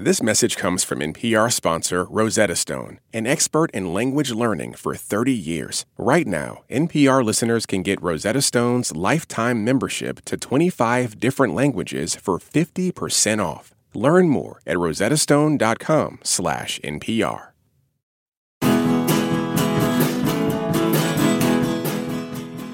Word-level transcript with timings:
This 0.00 0.22
message 0.22 0.56
comes 0.56 0.84
from 0.84 1.00
NPR 1.00 1.52
sponsor 1.52 2.04
Rosetta 2.04 2.54
Stone, 2.54 3.00
an 3.12 3.26
expert 3.26 3.68
in 3.72 3.92
language 3.92 4.30
learning 4.30 4.74
for 4.74 4.94
30 4.94 5.32
years. 5.32 5.86
Right 5.96 6.24
now, 6.24 6.62
NPR 6.70 7.24
listeners 7.24 7.66
can 7.66 7.82
get 7.82 8.00
Rosetta 8.00 8.40
Stone's 8.40 8.94
lifetime 8.94 9.64
membership 9.64 10.24
to 10.26 10.36
25 10.36 11.18
different 11.18 11.52
languages 11.52 12.14
for 12.14 12.38
50% 12.38 13.44
off. 13.44 13.74
Learn 13.92 14.28
more 14.28 14.60
at 14.64 14.76
rosettastone.com/npr. 14.76 17.42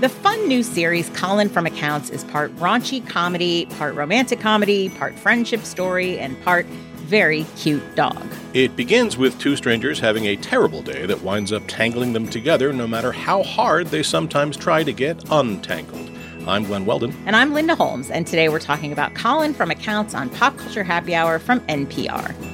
The 0.01 0.09
fun 0.11 0.47
new 0.47 0.63
series 0.63 1.09
Colin 1.15 1.49
from 1.49 1.65
Accounts 1.65 2.11
is 2.11 2.23
part 2.25 2.55
raunchy 2.57 3.09
comedy, 3.09 3.65
part 3.79 3.95
romantic 3.95 4.41
comedy, 4.41 4.91
part 4.91 5.19
friendship 5.19 5.63
story, 5.63 6.19
and 6.19 6.39
part 6.45 6.67
very 7.15 7.47
cute 7.55 7.95
dog. 7.95 8.27
It 8.55 8.75
begins 8.75 9.17
with 9.17 9.39
two 9.39 9.55
strangers 9.55 10.01
having 10.01 10.27
a 10.27 10.35
terrible 10.35 10.83
day 10.83 11.07
that 11.07 11.23
winds 11.23 11.53
up 11.53 11.63
tangling 11.69 12.13
them 12.13 12.27
together 12.27 12.73
no 12.73 12.89
matter 12.89 13.13
how 13.13 13.45
hard 13.45 13.87
they 13.87 14.03
sometimes 14.03 14.57
try 14.57 14.83
to 14.83 14.93
get 14.93 15.23
untangled. 15.31 16.11
I'm 16.49 16.65
Glenn 16.65 16.87
Weldon. 16.87 17.15
And 17.25 17.37
I'm 17.37 17.55
Linda 17.55 17.77
Holmes, 17.77 18.11
and 18.11 18.27
today 18.27 18.49
we're 18.49 18.59
talking 18.59 18.91
about 18.91 19.15
Colin 19.15 19.55
from 19.55 19.71
Accounts 19.71 20.13
on 20.13 20.29
Pop 20.29 20.59
Culture 20.59 20.83
Happy 20.83 21.15
Hour 21.15 21.39
from 21.39 21.61
NPR. 21.69 22.54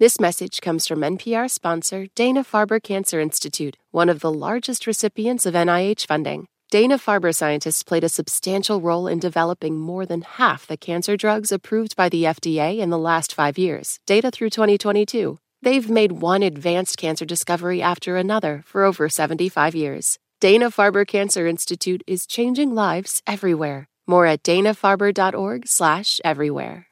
This 0.00 0.18
message 0.18 0.60
comes 0.60 0.88
from 0.88 1.02
NPR 1.02 1.48
sponsor 1.48 2.08
Dana 2.16 2.42
Farber 2.42 2.82
Cancer 2.82 3.20
Institute, 3.20 3.76
one 3.92 4.08
of 4.08 4.18
the 4.18 4.32
largest 4.32 4.88
recipients 4.88 5.46
of 5.46 5.54
NIH 5.54 6.08
funding. 6.08 6.48
Dana 6.68 6.98
Farber 6.98 7.32
scientists 7.32 7.84
played 7.84 8.02
a 8.02 8.08
substantial 8.08 8.80
role 8.80 9.06
in 9.06 9.20
developing 9.20 9.78
more 9.78 10.04
than 10.04 10.22
half 10.22 10.66
the 10.66 10.76
cancer 10.76 11.16
drugs 11.16 11.52
approved 11.52 11.94
by 11.94 12.08
the 12.08 12.24
FDA 12.24 12.80
in 12.80 12.90
the 12.90 12.98
last 12.98 13.32
five 13.32 13.56
years, 13.56 14.00
data 14.04 14.32
through 14.32 14.50
2022. 14.50 15.38
They've 15.62 15.88
made 15.88 16.10
one 16.10 16.42
advanced 16.42 16.98
cancer 16.98 17.24
discovery 17.24 17.80
after 17.80 18.16
another 18.16 18.64
for 18.66 18.82
over 18.82 19.08
75 19.08 19.76
years. 19.76 20.18
Dana 20.40 20.72
Farber 20.72 21.06
Cancer 21.06 21.46
Institute 21.46 22.02
is 22.08 22.26
changing 22.26 22.74
lives 22.74 23.22
everywhere. 23.28 23.86
More 24.08 24.26
at 24.26 24.42
danafarber.org/slash 24.42 26.20
everywhere. 26.24 26.88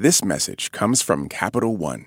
This 0.00 0.24
message 0.24 0.70
comes 0.70 1.02
from 1.02 1.28
Capital 1.28 1.76
One, 1.76 2.06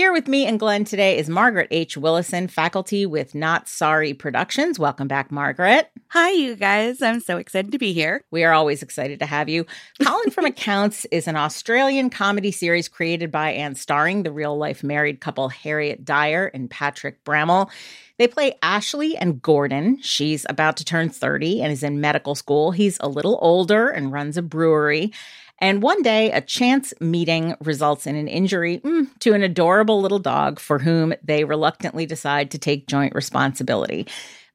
Here 0.00 0.14
with 0.14 0.28
me 0.28 0.46
and 0.46 0.58
Glenn 0.58 0.86
today 0.86 1.18
is 1.18 1.28
Margaret 1.28 1.68
H. 1.70 1.94
Willison, 1.94 2.48
faculty 2.48 3.04
with 3.04 3.34
Not 3.34 3.68
Sorry 3.68 4.14
Productions. 4.14 4.78
Welcome 4.78 5.08
back, 5.08 5.30
Margaret. 5.30 5.90
Hi, 6.08 6.30
you 6.30 6.56
guys. 6.56 7.02
I'm 7.02 7.20
so 7.20 7.36
excited 7.36 7.70
to 7.72 7.78
be 7.78 7.92
here. 7.92 8.24
We 8.30 8.42
are 8.42 8.54
always 8.54 8.82
excited 8.82 9.18
to 9.18 9.26
have 9.26 9.50
you. 9.50 9.66
Colin 10.02 10.30
from 10.30 10.44
Accounts 10.46 11.04
is 11.10 11.28
an 11.28 11.36
Australian 11.36 12.08
comedy 12.08 12.50
series 12.50 12.88
created 12.88 13.30
by 13.30 13.50
and 13.50 13.76
starring 13.76 14.22
the 14.22 14.32
real 14.32 14.56
life 14.56 14.82
married 14.82 15.20
couple 15.20 15.50
Harriet 15.50 16.02
Dyer 16.02 16.46
and 16.46 16.70
Patrick 16.70 17.22
Brammall. 17.22 17.70
They 18.16 18.26
play 18.26 18.54
Ashley 18.62 19.18
and 19.18 19.42
Gordon. 19.42 20.00
She's 20.00 20.46
about 20.48 20.78
to 20.78 20.84
turn 20.86 21.10
30 21.10 21.60
and 21.60 21.70
is 21.70 21.82
in 21.82 22.00
medical 22.00 22.34
school. 22.34 22.70
He's 22.70 22.96
a 23.00 23.08
little 23.08 23.38
older 23.42 23.90
and 23.90 24.10
runs 24.10 24.38
a 24.38 24.42
brewery. 24.42 25.12
And 25.60 25.82
one 25.82 26.00
day, 26.00 26.30
a 26.30 26.40
chance 26.40 26.94
meeting 27.00 27.54
results 27.60 28.06
in 28.06 28.16
an 28.16 28.28
injury 28.28 28.78
mm, 28.78 29.06
to 29.18 29.34
an 29.34 29.42
adorable 29.42 30.00
little 30.00 30.18
dog 30.18 30.58
for 30.58 30.78
whom 30.78 31.12
they 31.22 31.44
reluctantly 31.44 32.06
decide 32.06 32.50
to 32.52 32.58
take 32.58 32.86
joint 32.86 33.14
responsibility. 33.14 34.06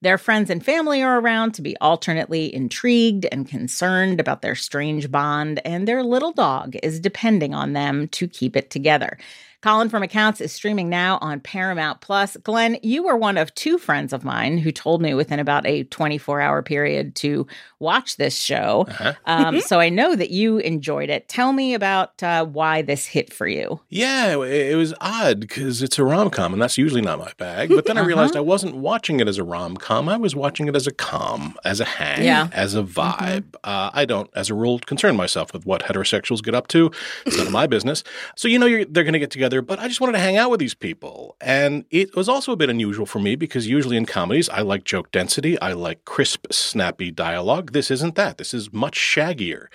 Their 0.02 0.18
friends 0.18 0.50
and 0.50 0.64
family 0.64 1.02
are 1.02 1.20
around 1.20 1.54
to 1.54 1.62
be 1.62 1.78
alternately 1.78 2.54
intrigued 2.54 3.26
and 3.32 3.48
concerned 3.48 4.20
about 4.20 4.42
their 4.42 4.56
strange 4.56 5.10
bond, 5.12 5.62
and 5.64 5.88
their 5.88 6.04
little 6.04 6.32
dog 6.32 6.76
is 6.84 7.00
depending 7.00 7.54
on 7.54 7.74
them 7.74 8.08
to 8.10 8.28
keep 8.28 8.56
it 8.56 8.70
together. 8.70 9.18
Colin 9.62 9.90
from 9.90 10.04
Accounts 10.04 10.42
is 10.42 10.52
streaming 10.52 10.90
now 10.90 11.18
on 11.22 11.40
Paramount 11.40 12.02
Plus. 12.02 12.38
Glenn, 12.44 12.78
you 12.84 13.04
were 13.04 13.18
one 13.18 13.38
of 13.38 13.54
two 13.56 13.78
friends 13.78 14.14
of 14.14 14.24
mine 14.24 14.58
who 14.58 14.72
told 14.72 15.02
me 15.02 15.14
within 15.14 15.40
about 15.40 15.66
a 15.66 15.84
24 15.86 16.42
hour 16.42 16.62
period 16.62 17.16
to 17.16 17.48
watch 17.80 18.18
this 18.18 18.38
show. 18.38 18.86
Uh-huh. 18.88 19.14
Um, 19.26 19.62
so 19.62 19.80
I 19.80 19.90
know 19.90 20.16
that 20.16 20.30
you 20.30 20.58
enjoyed 20.60 21.10
it. 21.10 21.28
Tell 21.28 21.52
me 21.52 21.74
about 21.74 22.22
uh, 22.22 22.46
why 22.46 22.82
this 22.82 23.06
hit 23.06 23.34
for 23.34 23.48
you. 23.48 23.80
Yeah, 23.90 24.42
it 24.44 24.76
was 24.76 24.94
odd 25.02 25.40
because 25.40 25.82
it's 25.82 25.98
a 25.98 26.04
rom 26.04 26.30
com, 26.30 26.54
and 26.54 26.62
that's 26.62 26.78
usually 26.78 27.02
not 27.02 27.20
my 27.20 27.32
bag. 27.38 27.70
But 27.70 27.86
then 27.86 27.98
I 27.98 28.02
realized 28.02 28.36
uh-huh. 28.36 28.44
I 28.44 28.48
wasn't 28.48 28.76
watching 28.76 29.20
it 29.20 29.28
as 29.28 29.38
a 29.38 29.44
rom 29.44 29.78
com. 29.78 30.08
I 30.10 30.18
was 30.18 30.36
watching 30.36 30.68
it 30.68 30.76
as 30.76 30.86
a 30.86 30.92
com, 30.92 31.58
as 31.66 31.80
a 31.80 31.86
hang, 31.86 32.24
yeah. 32.24 32.50
as 32.52 32.76
a 32.76 32.84
mm-hmm. 32.84 33.00
vibe. 33.00 33.42
Mm-hmm. 33.42 33.56
Uh, 33.64 33.90
I 33.94 34.06
don't, 34.06 34.30
as 34.36 34.50
a 34.50 34.54
rule, 34.54 34.80
concern 34.80 35.16
myself 35.16 35.54
with 35.54 35.66
what 35.66 35.84
heterosexuals 35.84 36.44
get 36.44 36.54
up 36.54 36.68
to. 36.68 36.92
It's 37.26 37.38
none 37.38 37.48
of 37.48 37.54
my 37.54 37.68
business. 37.68 38.04
So, 38.36 38.48
you 38.48 38.60
know, 38.60 38.68
they're 38.68 39.04
going 39.04 39.14
to 39.14 39.20
get 39.20 39.32
together 39.32 39.45
together, 39.46 39.62
but 39.62 39.80
I 39.80 39.88
just 39.88 40.02
wanted 40.02 40.14
to 40.14 40.20
hang 40.20 40.38
out 40.38 40.50
with 40.50 40.60
these 40.60 40.74
people. 40.74 41.36
And 41.40 41.86
it 41.92 42.16
was 42.16 42.28
also 42.28 42.52
a 42.52 42.56
bit 42.56 42.70
unusual 42.70 43.06
for 43.06 43.20
me 43.20 43.36
because 43.36 43.68
usually 43.68 43.98
in 43.98 44.06
comedies, 44.06 44.50
I 44.50 44.62
like 44.62 44.84
joke 44.84 45.12
density, 45.12 45.60
I 45.60 45.74
like 45.74 46.04
crisp, 46.06 46.48
snappy 46.52 47.12
dialogue. 47.12 47.72
This 47.72 47.92
isn't 47.92 48.16
that. 48.16 48.38
This 48.38 48.54
is 48.54 48.74
much 48.74 48.98
shaggier. 48.98 49.68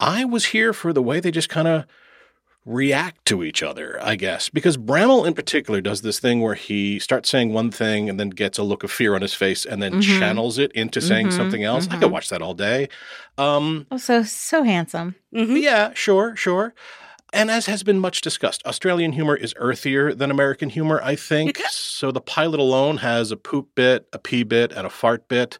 I 0.00 0.24
was 0.24 0.46
here 0.46 0.72
for 0.72 0.92
the 0.92 1.02
way 1.02 1.20
they 1.20 1.30
just 1.30 1.48
kind 1.48 1.68
of 1.68 1.84
react 2.64 3.24
to 3.26 3.42
each 3.42 3.62
other, 3.62 3.98
I 4.02 4.16
guess. 4.16 4.48
Because 4.48 4.76
Brammall 4.76 5.26
in 5.26 5.34
particular 5.34 5.80
does 5.80 6.02
this 6.02 6.18
thing 6.18 6.40
where 6.40 6.54
he 6.54 6.98
starts 6.98 7.28
saying 7.28 7.52
one 7.52 7.70
thing 7.70 8.08
and 8.08 8.18
then 8.18 8.30
gets 8.30 8.58
a 8.58 8.62
look 8.62 8.82
of 8.82 8.90
fear 8.90 9.14
on 9.14 9.22
his 9.22 9.34
face 9.34 9.64
and 9.64 9.82
then 9.82 9.94
mm-hmm. 9.94 10.18
channels 10.18 10.58
it 10.58 10.72
into 10.72 11.00
saying 11.00 11.28
mm-hmm. 11.28 11.36
something 11.36 11.64
else. 11.64 11.84
Mm-hmm. 11.84 11.92
I 11.92 11.96
could 11.96 12.04
mm-hmm. 12.06 12.14
watch 12.14 12.28
that 12.30 12.42
all 12.42 12.54
day. 12.54 12.88
Um, 13.38 13.86
oh, 13.90 13.96
so 13.96 14.22
so 14.22 14.62
handsome. 14.62 15.14
Mm-hmm. 15.34 15.56
Yeah, 15.56 15.92
sure, 15.94 16.34
sure. 16.36 16.74
And 17.32 17.50
as 17.50 17.66
has 17.66 17.82
been 17.82 17.98
much 17.98 18.20
discussed, 18.20 18.62
Australian 18.66 19.12
humor 19.12 19.36
is 19.36 19.54
earthier 19.56 20.14
than 20.14 20.30
American 20.30 20.68
humor, 20.68 21.00
I 21.02 21.16
think. 21.16 21.58
so 21.68 22.10
the 22.10 22.20
pilot 22.20 22.60
alone 22.60 22.98
has 22.98 23.30
a 23.30 23.36
poop 23.36 23.68
bit, 23.74 24.06
a 24.12 24.18
pee 24.18 24.42
bit, 24.42 24.72
and 24.72 24.86
a 24.86 24.90
fart 24.90 25.28
bit. 25.28 25.58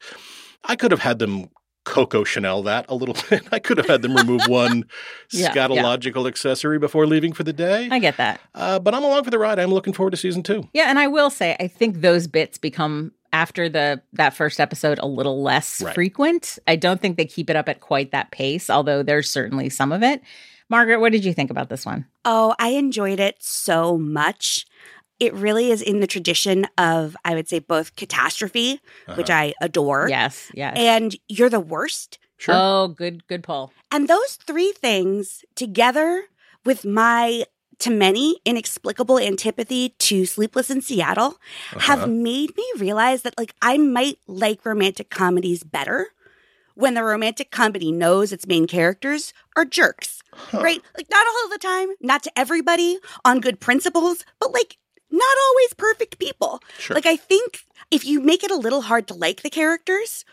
I 0.64 0.76
could 0.76 0.90
have 0.90 1.00
had 1.00 1.18
them 1.18 1.48
Coco 1.84 2.24
Chanel 2.24 2.62
that 2.64 2.86
a 2.88 2.94
little 2.94 3.16
bit. 3.30 3.42
I 3.50 3.58
could 3.58 3.78
have 3.78 3.86
had 3.86 4.02
them 4.02 4.14
remove 4.14 4.42
one 4.48 4.84
yeah, 5.32 5.52
scatological 5.52 6.22
yeah. 6.22 6.28
accessory 6.28 6.78
before 6.78 7.06
leaving 7.06 7.32
for 7.32 7.42
the 7.42 7.52
day. 7.52 7.88
I 7.90 7.98
get 7.98 8.16
that. 8.18 8.40
Uh, 8.54 8.78
but 8.78 8.94
I'm 8.94 9.04
along 9.04 9.24
for 9.24 9.30
the 9.30 9.38
ride. 9.38 9.58
I'm 9.58 9.70
looking 9.70 9.92
forward 9.92 10.12
to 10.12 10.16
season 10.16 10.42
two. 10.42 10.68
Yeah, 10.72 10.88
and 10.88 10.98
I 10.98 11.08
will 11.08 11.30
say, 11.30 11.56
I 11.58 11.68
think 11.68 12.00
those 12.00 12.26
bits 12.26 12.58
become 12.58 13.12
after 13.32 13.68
the 13.68 14.02
that 14.12 14.34
first 14.34 14.60
episode 14.60 14.98
a 14.98 15.06
little 15.06 15.42
less 15.42 15.80
right. 15.80 15.94
frequent. 15.94 16.58
I 16.68 16.76
don't 16.76 17.00
think 17.00 17.16
they 17.16 17.24
keep 17.24 17.48
it 17.48 17.56
up 17.56 17.68
at 17.68 17.80
quite 17.80 18.10
that 18.12 18.30
pace, 18.30 18.68
although 18.68 19.02
there's 19.02 19.30
certainly 19.30 19.70
some 19.70 19.90
of 19.90 20.02
it. 20.02 20.22
Margaret, 20.72 21.00
what 21.00 21.12
did 21.12 21.22
you 21.22 21.34
think 21.34 21.50
about 21.50 21.68
this 21.68 21.84
one? 21.84 22.06
Oh, 22.24 22.54
I 22.58 22.70
enjoyed 22.70 23.20
it 23.20 23.36
so 23.40 23.98
much. 23.98 24.64
it 25.20 25.32
really 25.34 25.70
is 25.70 25.82
in 25.82 26.00
the 26.00 26.06
tradition 26.06 26.66
of, 26.78 27.14
I 27.24 27.34
would 27.34 27.46
say, 27.46 27.60
both 27.60 27.94
catastrophe, 27.94 28.80
uh-huh. 29.06 29.14
which 29.14 29.30
I 29.30 29.54
adore. 29.60 30.08
Yes, 30.08 30.50
yes. 30.54 30.74
And 30.76 31.14
you're 31.28 31.50
the 31.50 31.60
worst. 31.60 32.18
Sure. 32.38 32.54
Oh, 32.56 32.88
good, 32.88 33.26
good 33.28 33.44
pull. 33.44 33.72
And 33.92 34.08
those 34.08 34.34
three 34.34 34.72
things 34.72 35.44
together 35.54 36.24
with 36.64 36.84
my 36.84 37.44
to 37.80 37.90
many 37.90 38.40
inexplicable 38.44 39.18
antipathy 39.18 39.90
to 39.98 40.24
Sleepless 40.24 40.70
in 40.70 40.80
Seattle 40.80 41.36
uh-huh. 41.72 41.80
have 41.80 42.08
made 42.08 42.56
me 42.56 42.64
realize 42.78 43.22
that 43.22 43.34
like 43.36 43.54
I 43.60 43.76
might 43.76 44.18
like 44.26 44.64
romantic 44.64 45.10
comedies 45.10 45.62
better 45.62 46.08
when 46.74 46.94
the 46.94 47.04
romantic 47.04 47.50
comedy 47.50 47.92
knows 47.92 48.32
its 48.32 48.46
main 48.46 48.66
characters 48.66 49.32
are 49.56 49.64
jerks. 49.64 50.22
Huh. 50.32 50.60
Right? 50.62 50.80
Like 50.96 51.10
not 51.10 51.26
all 51.26 51.48
the 51.50 51.58
time, 51.58 51.88
not 52.00 52.22
to 52.24 52.38
everybody 52.38 52.98
on 53.24 53.40
good 53.40 53.60
principles, 53.60 54.24
but 54.40 54.52
like 54.52 54.78
not 55.10 55.36
always 55.48 55.74
perfect 55.74 56.18
people. 56.18 56.62
Sure. 56.78 56.94
Like 56.94 57.06
I 57.06 57.16
think 57.16 57.64
if 57.90 58.04
you 58.04 58.20
make 58.20 58.42
it 58.42 58.50
a 58.50 58.56
little 58.56 58.82
hard 58.82 59.06
to 59.08 59.14
like 59.14 59.42
the 59.42 59.50
characters, 59.50 60.24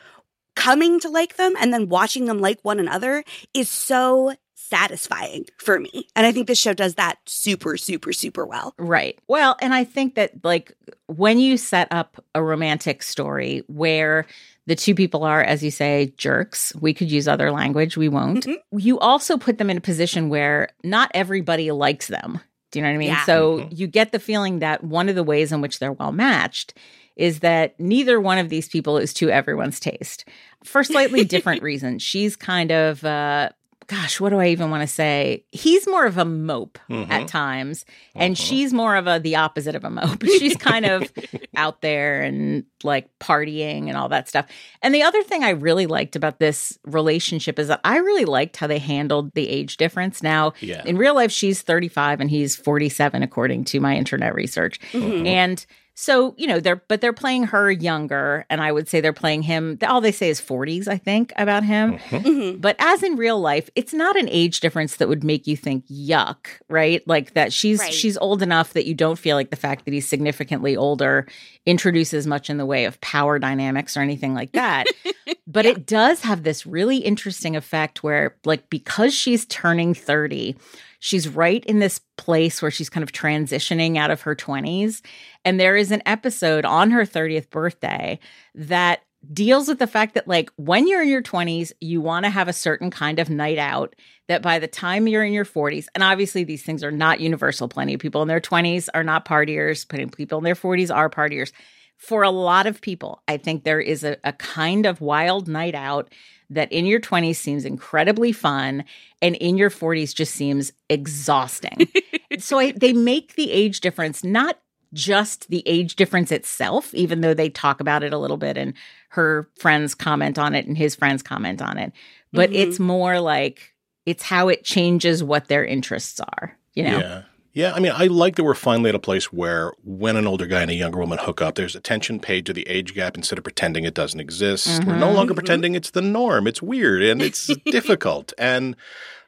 coming 0.56 1.00
to 1.00 1.10
like 1.10 1.38
them 1.38 1.54
and 1.60 1.74
then 1.74 1.88
watching 1.88 2.26
them 2.26 2.40
like 2.40 2.60
one 2.64 2.80
another 2.80 3.24
is 3.54 3.70
so 3.70 4.36
satisfying 4.56 5.46
for 5.58 5.80
me. 5.80 6.08
And 6.16 6.26
I 6.26 6.32
think 6.32 6.48
this 6.48 6.60
show 6.60 6.74
does 6.74 6.96
that 6.96 7.18
super, 7.26 7.78
super, 7.78 8.12
super 8.12 8.46
well. 8.46 8.74
Right. 8.78 9.18
Well, 9.28 9.56
and 9.62 9.74
I 9.74 9.86
think 9.86 10.16
that 10.16 10.44
like 10.44 10.74
when 11.08 11.40
you 11.40 11.58
set 11.58 11.88
up 11.92 12.24
a 12.36 12.44
romantic 12.44 13.04
story 13.04 13.64
where 13.68 14.26
the 14.70 14.76
two 14.76 14.94
people 14.94 15.24
are, 15.24 15.42
as 15.42 15.64
you 15.64 15.72
say, 15.72 16.14
jerks, 16.16 16.76
we 16.76 16.94
could 16.94 17.10
use 17.10 17.28
other 17.28 17.52
language, 17.52 17.98
we 17.98 18.08
won't. 18.08 18.46
Mm-hmm. 18.46 18.78
You 18.78 19.00
also 19.00 19.36
put 19.36 19.58
them 19.58 19.72
in 19.72 19.78
a 19.78 19.82
position 19.82 20.30
where 20.30 20.70
not 20.84 21.10
everybody 21.16 21.72
likes 21.72 22.06
them. 22.06 22.40
Do 22.70 22.78
you 22.78 22.84
know 22.84 22.90
what 22.90 22.94
I 22.94 22.98
mean? 23.00 23.08
Yeah. 23.08 23.26
So 23.26 23.58
mm-hmm. 23.58 23.70
you 23.72 23.88
get 23.88 24.12
the 24.12 24.20
feeling 24.20 24.60
that 24.60 24.84
one 24.84 25.10
of 25.10 25.16
the 25.16 25.24
ways 25.24 25.52
in 25.52 25.62
which 25.62 25.80
they're 25.80 25.94
well 25.94 26.12
matched 26.12 26.76
is 27.16 27.40
that 27.40 27.80
neither 27.80 28.22
one 28.22 28.38
of 28.38 28.50
these 28.50 28.70
people 28.70 29.00
is 29.00 29.12
to 29.16 29.32
everyone's 29.32 29.80
taste 29.80 30.26
for 30.64 30.84
slightly 30.84 31.26
different 31.26 31.64
reasons. 31.64 32.04
She's 32.04 32.36
kind 32.36 32.72
of 32.72 33.04
uh, 33.04 33.50
gosh, 33.90 34.20
what 34.20 34.30
do 34.30 34.40
I 34.40 34.50
even 34.50 34.70
want 34.70 34.82
to 34.82 34.88
say? 34.88 35.44
He's 35.52 35.88
more 35.88 36.06
of 36.06 36.20
a 36.20 36.24
mope 36.24 36.78
mm-hmm. 36.90 37.12
at 37.12 37.28
times, 37.28 37.86
and 38.14 38.36
mm-hmm. 38.36 38.44
she's 38.44 38.72
more 38.72 38.96
of 38.96 39.08
a 39.08 39.20
the 39.20 39.36
opposite 39.36 39.76
of 39.76 39.84
a 39.84 39.90
mope. 39.90 40.24
She's 40.38 40.56
kind 40.56 40.86
of 40.86 41.12
out 41.56 41.82
there 41.82 42.22
and 42.22 42.66
like 42.84 43.10
partying 43.20 43.88
and 43.88 43.98
all 43.98 44.08
that 44.10 44.30
stuff. 44.30 44.46
And 44.84 44.94
the 44.94 45.02
other 45.02 45.24
thing 45.24 45.44
I 45.44 45.50
really 45.50 45.88
liked 45.88 46.16
about 46.16 46.40
this 46.40 46.78
relationship 46.86 47.58
is 47.58 47.68
that 47.68 47.82
I 47.84 47.98
really 47.98 48.26
liked 48.26 48.58
how 48.58 48.68
they 48.68 48.78
handled 48.78 49.34
the 49.34 49.50
age 49.50 49.78
difference. 49.78 50.22
Now, 50.22 50.54
yeah. 50.62 50.84
in 50.86 50.96
real 50.96 51.16
life, 51.16 51.32
she's 51.32 51.64
35 51.64 52.22
and 52.22 52.30
he's 52.30 52.56
47, 52.56 53.24
according 53.24 53.66
to 53.66 53.80
my 53.80 53.96
internet 53.96 54.36
research. 54.36 54.80
Mm-hmm. 54.92 55.26
And 55.26 55.66
so, 56.02 56.34
you 56.38 56.48
know, 56.48 56.62
they're 56.62 56.82
but 56.88 57.02
they're 57.02 57.12
playing 57.12 57.44
her 57.44 57.70
younger, 57.70 58.46
and 58.50 58.62
I 58.62 58.72
would 58.72 58.88
say 58.88 59.02
they're 59.02 59.12
playing 59.12 59.42
him. 59.42 59.78
All 59.86 60.00
they 60.00 60.14
say 60.14 60.30
is 60.30 60.40
40s, 60.40 60.88
I 60.88 60.98
think, 60.98 61.34
about 61.36 61.66
him. 61.66 61.98
Mm-hmm. 61.98 62.16
Mm-hmm. 62.16 62.62
But 62.62 62.78
as 62.80 63.04
in 63.04 63.18
real 63.18 63.38
life, 63.38 63.70
it's 63.76 63.94
not 63.94 64.16
an 64.16 64.30
age 64.30 64.62
difference 64.62 64.96
that 64.96 65.10
would 65.10 65.26
make 65.26 65.46
you 65.46 65.58
think 65.58 65.86
yuck, 65.88 66.48
right? 66.70 67.06
Like 67.06 67.34
that 67.34 67.52
she's 67.52 67.80
right. 67.80 67.94
she's 67.94 68.18
old 68.18 68.42
enough 68.42 68.72
that 68.74 68.86
you 68.86 68.96
don't 68.96 69.20
feel 69.20 69.36
like 69.36 69.50
the 69.50 69.58
fact 69.58 69.84
that 69.84 69.94
he's 69.94 70.08
significantly 70.08 70.78
older 70.78 71.28
introduces 71.66 72.26
much 72.26 72.50
in 72.50 72.56
the 72.56 72.66
way 72.66 72.86
of 72.86 73.02
power 73.02 73.38
dynamics 73.38 73.98
or 73.98 74.00
anything 74.00 74.34
like 74.34 74.54
that. 74.54 74.88
but 75.48 75.66
yeah. 75.66 75.72
it 75.72 75.86
does 75.86 76.22
have 76.22 76.44
this 76.44 76.66
really 76.66 77.00
interesting 77.00 77.58
effect 77.58 78.04
where, 78.04 78.38
like, 78.46 78.70
because 78.70 79.14
she's 79.14 79.46
turning 79.48 79.94
30 79.94 80.56
She's 81.00 81.28
right 81.30 81.64
in 81.66 81.80
this 81.80 82.00
place 82.18 82.62
where 82.62 82.72
she's 82.72 82.90
kind 82.90 83.04
of 83.04 83.12
transitioning 83.12 83.98
out 83.98 84.12
of 84.12 84.22
her 84.22 84.36
20s. 84.36 85.02
And 85.46 85.60
there 85.60 85.78
is 85.78 85.92
an 85.92 86.04
episode 86.06 86.66
on 86.66 86.92
her 86.92 87.04
30th 87.06 87.50
birthday 87.50 88.20
that 88.54 89.02
deals 89.34 89.68
with 89.68 89.80
the 89.80 89.88
fact 89.88 90.14
that 90.14 90.28
like 90.28 90.50
when 90.56 90.88
you're 90.88 91.02
in 91.02 91.10
your 91.10 91.22
20s 91.22 91.74
you 91.82 92.00
want 92.00 92.24
to 92.24 92.30
have 92.30 92.48
a 92.48 92.54
certain 92.54 92.90
kind 92.90 93.20
of 93.20 93.30
night 93.30 93.58
out 93.58 93.94
that 94.30 94.42
by 94.42 94.60
the 94.60 94.68
time 94.68 95.08
you're 95.08 95.26
in 95.26 95.34
your 95.34 95.44
40s 95.44 95.88
and 95.94 96.04
obviously 96.04 96.46
these 96.46 96.64
things 96.64 96.86
are 96.86 96.92
not 96.92 97.20
universal. 97.20 97.68
Plenty 97.68 97.96
of 97.96 98.00
people 98.00 98.22
in 98.22 98.30
their 98.30 98.40
20s 98.40 98.88
are 98.94 99.04
not 99.04 99.26
partiers. 99.26 99.88
Putting 99.88 100.10
people 100.10 100.38
in 100.38 100.46
their 100.46 100.56
40s 100.56 100.94
are 100.94 101.10
partiers. 101.10 101.52
For 101.98 102.24
a 102.24 102.30
lot 102.32 102.66
of 102.66 102.80
people 102.80 103.22
i 103.28 103.36
think 103.36 103.64
there 103.64 103.82
is 103.82 104.06
a, 104.06 104.16
a 104.24 104.32
kind 104.32 104.86
of 104.86 105.02
wild 105.02 105.50
night 105.50 105.76
out 105.76 106.14
that 106.50 106.72
in 106.72 106.86
your 106.86 107.00
20s 107.00 107.36
seems 107.36 107.66
incredibly 107.66 108.32
fun 108.32 108.84
and 109.22 109.36
in 109.36 109.58
your 109.58 109.70
40s 109.70 110.14
just 110.14 110.34
seems 110.34 110.72
exhausting. 110.90 111.88
so 112.40 112.60
I, 112.60 112.72
they 112.72 112.94
make 112.94 113.36
the 113.36 113.52
age 113.52 113.82
difference 113.82 114.24
not 114.24 114.60
just 114.92 115.48
the 115.50 115.62
age 115.68 115.96
difference 115.96 116.32
itself, 116.32 116.94
even 116.96 117.22
though 117.22 117.34
they 117.34 117.50
talk 117.50 117.80
about 117.80 118.04
it 118.04 118.14
a 118.14 118.18
little 118.18 118.38
bit 118.38 118.58
and 118.58 118.74
her 119.10 119.48
friends 119.60 119.94
comment 119.94 120.40
on 120.40 120.56
it 120.56 120.66
and 120.66 120.78
his 120.78 120.96
friends 120.96 121.22
comment 121.22 121.62
on 121.62 121.78
it, 121.78 121.94
but 122.34 122.50
mm-hmm. 122.50 122.60
it's 122.60 122.80
more 122.80 123.20
like 123.20 123.76
it's 124.06 124.24
how 124.24 124.48
it 124.48 124.64
changes 124.64 125.24
what 125.24 125.48
their 125.48 125.64
interests 125.64 126.20
are, 126.20 126.58
you 126.74 126.84
know? 126.84 126.98
Yeah. 126.98 127.22
Yeah, 127.60 127.74
I 127.74 127.82
mean, 127.82 127.92
I 127.94 128.06
like 128.06 128.38
that 128.38 128.46
we're 128.46 128.54
finally 128.54 128.88
at 128.88 128.96
a 128.96 129.00
place 129.00 129.34
where 129.34 129.74
when 129.84 130.16
an 130.16 130.26
older 130.26 130.46
guy 130.46 130.62
and 130.62 130.72
a 130.72 130.74
younger 130.74 130.98
woman 130.98 131.18
hook 131.18 131.42
up, 131.42 131.56
there's 131.56 131.76
attention 131.76 132.22
paid 132.22 132.46
to 132.46 132.54
the 132.54 132.66
age 132.70 132.96
gap 132.96 133.18
instead 133.18 133.38
of 133.38 133.44
pretending 133.44 133.84
it 133.84 133.94
doesn't 133.94 134.22
exist. 134.22 134.66
Mm-hmm. 134.66 134.90
We're 134.90 134.98
no 134.98 135.12
longer 135.12 135.34
mm-hmm. 135.34 135.40
pretending 135.40 135.76
it's 135.76 135.90
the 135.90 136.02
norm. 136.02 136.48
It's 136.48 136.62
weird 136.62 137.04
and 137.04 137.22
it's 137.22 137.48
difficult. 137.66 138.32
And 138.38 138.78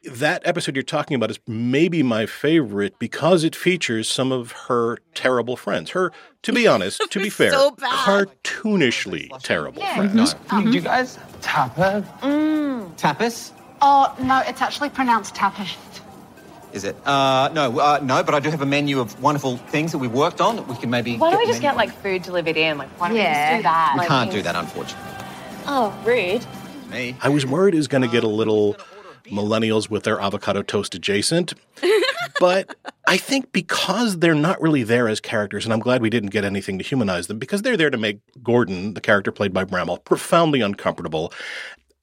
that 0.05 0.41
episode 0.45 0.77
you're 0.77 0.83
talking 0.83 1.15
about 1.15 1.29
is 1.29 1.39
maybe 1.45 2.03
my 2.03 2.25
favorite 2.25 2.97
because 2.99 3.43
it 3.43 3.53
features 3.53 4.07
some 4.07 4.31
of 4.31 4.53
her 4.53 4.99
terrible 5.13 5.57
friends. 5.57 5.89
Her, 5.89 6.13
to 6.43 6.53
be 6.53 6.65
honest, 6.69 7.01
to 7.11 7.19
be 7.19 7.29
fair, 7.29 7.51
so 7.51 7.71
cartoonishly 7.71 9.27
terrible 9.43 9.81
yeah. 9.81 9.95
friends. 9.97 10.35
Mm-hmm. 10.35 10.71
Do 10.71 10.77
you 10.77 10.81
guys 10.81 11.19
tapas? 11.41 12.05
Mm. 12.21 12.97
Tapas? 12.97 13.51
Oh 13.81 14.15
no, 14.21 14.41
it's 14.47 14.61
actually 14.61 14.89
pronounced 14.89 15.35
tapas. 15.35 15.75
Is 16.73 16.83
it? 16.83 16.95
Uh, 17.05 17.49
no, 17.53 17.79
uh, 17.79 17.99
no, 18.01 18.23
but 18.23 18.33
I 18.33 18.39
do 18.39 18.49
have 18.49 18.61
a 18.61 18.65
menu 18.65 18.99
of 18.99 19.21
wonderful 19.21 19.57
things 19.57 19.91
that 19.91 19.97
we've 19.97 20.11
worked 20.11 20.39
on. 20.39 20.55
That 20.55 20.67
we 20.67 20.75
can 20.75 20.89
maybe. 20.89 21.17
Why 21.17 21.31
don't 21.31 21.39
we 21.39 21.45
just 21.45 21.61
get 21.61 21.75
like 21.75 21.91
food 22.01 22.23
delivered 22.23 22.57
in? 22.57 22.77
Like, 22.77 22.89
why 22.99 23.09
don't 23.09 23.17
yeah. 23.17 23.23
we 23.23 23.55
just 23.55 23.57
do 23.57 23.63
that? 23.63 23.91
We 23.93 23.99
like, 23.99 24.07
can't 24.07 24.31
do 24.31 24.41
that, 24.41 24.55
unfortunately. 24.55 25.11
Oh, 25.67 25.97
rude. 26.05 26.45
Me. 26.89 27.15
I 27.21 27.29
was 27.29 27.45
worried 27.45 27.73
it 27.73 27.77
was 27.77 27.87
going 27.87 28.01
to 28.01 28.07
get 28.07 28.23
a 28.23 28.27
little 28.27 28.75
millennials 29.25 29.89
with 29.89 30.03
their 30.03 30.19
avocado 30.19 30.61
toast 30.61 30.95
adjacent. 30.95 31.53
but 32.39 32.75
I 33.07 33.17
think 33.17 33.51
because 33.51 34.19
they're 34.19 34.35
not 34.35 34.61
really 34.61 34.83
there 34.83 35.07
as 35.07 35.19
characters, 35.19 35.65
and 35.65 35.73
I'm 35.73 35.79
glad 35.79 36.01
we 36.01 36.09
didn't 36.09 36.29
get 36.29 36.43
anything 36.43 36.77
to 36.77 36.83
humanize 36.83 37.27
them, 37.27 37.39
because 37.39 37.61
they're 37.61 37.77
there 37.77 37.89
to 37.89 37.97
make 37.97 38.19
Gordon, 38.43 38.93
the 38.93 39.01
character 39.01 39.31
played 39.31 39.53
by 39.53 39.65
Brammall, 39.65 40.03
profoundly 40.03 40.61
uncomfortable. 40.61 41.33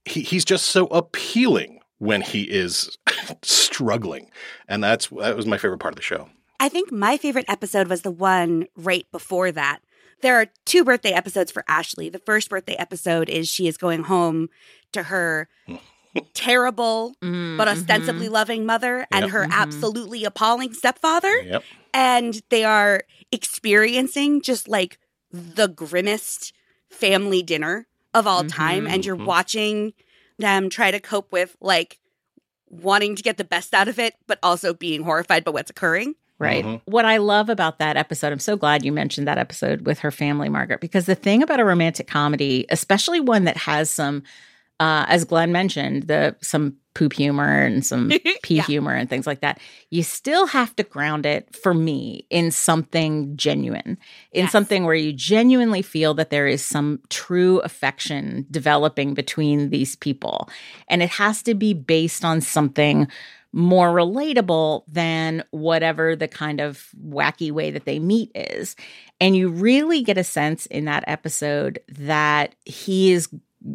He, 0.05 0.23
he's 0.23 0.45
just 0.45 0.67
so 0.67 0.87
appealing 0.87 1.78
when 1.99 2.23
he 2.23 2.43
is 2.43 2.97
struggling. 3.43 4.31
And 4.69 4.83
that's 4.83 5.09
that 5.09 5.37
was 5.37 5.47
my 5.47 5.59
favorite 5.59 5.79
part 5.79 5.93
of 5.93 5.97
the 5.97 6.03
show. 6.03 6.29
I 6.61 6.69
think 6.69 6.91
my 6.91 7.17
favorite 7.17 7.45
episode 7.49 7.89
was 7.89 8.03
the 8.03 8.11
one 8.11 8.67
right 8.77 9.07
before 9.13 9.53
that. 9.53 9.81
There 10.21 10.37
are 10.37 10.47
two 10.65 10.85
birthday 10.85 11.13
episodes 11.13 11.53
for 11.53 11.65
Ashley. 11.69 12.09
The 12.09 12.19
first 12.19 12.51
birthday 12.51 12.75
episode 12.75 13.29
is 13.29 13.49
she 13.49 13.69
is 13.69 13.77
going 13.77 14.05
home 14.05 14.49
to 14.93 15.05
her 15.05 15.49
terrible 16.35 17.15
mm, 17.23 17.57
but 17.57 17.69
ostensibly 17.69 18.27
mm-hmm. 18.27 18.35
loving 18.35 18.67
mother 18.67 19.07
and 19.13 19.25
yep. 19.25 19.31
her 19.31 19.43
mm-hmm. 19.43 19.53
absolutely 19.53 20.25
appalling 20.25 20.75
stepfather. 20.75 21.43
Yep. 21.43 21.63
And 21.95 22.43
they 22.49 22.65
are 22.65 23.03
experiencing 23.31 24.43
just 24.43 24.67
like 24.67 24.99
the 25.31 25.69
grimmest 25.69 26.53
family 26.91 27.43
dinner 27.43 27.87
of 28.15 28.27
all 28.27 28.41
mm-hmm. 28.41 28.49
time. 28.49 28.87
And 28.87 29.05
you're 29.07 29.17
mm-hmm. 29.17 29.27
watching 29.27 29.93
them 30.39 30.69
try 30.71 30.91
to 30.91 31.01
cope 31.01 31.33
with 31.33 31.57
like 31.61 31.99
wanting 32.69 33.17
to 33.17 33.23
get 33.23 33.37
the 33.37 33.45
best 33.45 33.75
out 33.75 33.89
of 33.89 33.99
it, 33.99 34.15
but 34.27 34.39
also 34.43 34.75
being 34.75 35.03
horrified 35.03 35.45
by 35.45 35.51
what's 35.51 35.71
occurring. 35.71 36.15
Right. 36.39 36.65
Mm-hmm. 36.65 36.91
What 36.91 37.05
I 37.05 37.17
love 37.17 37.49
about 37.49 37.81
that 37.81 37.97
episode, 37.97 38.33
I'm 38.33 38.39
so 38.39 38.57
glad 38.57 38.85
you 38.85 38.93
mentioned 38.93 39.27
that 39.27 39.39
episode 39.39 39.87
with 39.87 39.99
her 40.01 40.13
family, 40.13 40.49
Margaret, 40.49 40.81
because 40.81 41.07
the 41.07 41.17
thing 41.17 41.43
about 41.43 41.59
a 41.59 41.65
romantic 41.65 42.07
comedy, 42.07 42.65
especially 42.71 43.19
one 43.19 43.45
that 43.45 43.57
has 43.57 43.91
some 43.91 44.23
uh, 44.81 45.05
as 45.09 45.25
Glenn 45.25 45.51
mentioned, 45.53 46.05
the 46.05 46.37
some 46.41 46.77
poop 46.99 47.13
humor 47.13 47.63
and 47.63 47.87
some 47.87 48.11
pee 48.43 48.57
yeah. 48.57 48.65
humor 48.65 48.93
and 48.93 49.09
things 49.09 49.25
like 49.25 49.41
that. 49.41 49.61
You 49.91 50.03
still 50.03 50.49
have 50.49 50.75
to 50.77 50.83
ground 50.83 51.27
it 51.27 51.55
for 51.55 51.73
me 51.73 52.27
in 52.29 52.51
something 52.51 53.37
genuine, 53.37 53.97
in 54.33 54.45
yes. 54.45 54.53
something 54.53 54.85
where 54.85 54.97
you 54.97 55.13
genuinely 55.13 55.81
feel 55.81 56.13
that 56.15 56.31
there 56.31 56.49
is 56.49 56.65
some 56.65 56.99
true 57.09 57.61
affection 57.61 58.47
developing 58.51 59.15
between 59.15 59.71
these 59.71 59.95
people. 59.95 60.51
And 60.89 61.01
it 61.01 61.11
has 61.11 61.41
to 61.45 61.55
be 61.55 61.73
based 61.73 62.25
on 62.25 62.41
something 62.41 63.07
more 63.53 63.91
relatable 63.91 64.83
than 64.89 65.45
whatever 65.53 66.17
the 66.17 66.29
kind 66.29 66.61
of 66.61 66.89
wacky 67.01 67.53
way 67.53 67.71
that 67.71 67.85
they 67.85 68.01
meet 68.01 68.33
is. 68.35 68.75
And 69.21 69.37
you 69.37 69.49
really 69.49 70.03
get 70.03 70.19
a 70.19 70.25
sense 70.25 70.67
in 70.67 70.85
that 70.87 71.05
episode 71.07 71.79
that 71.89 72.57
he 72.65 73.13
is 73.13 73.29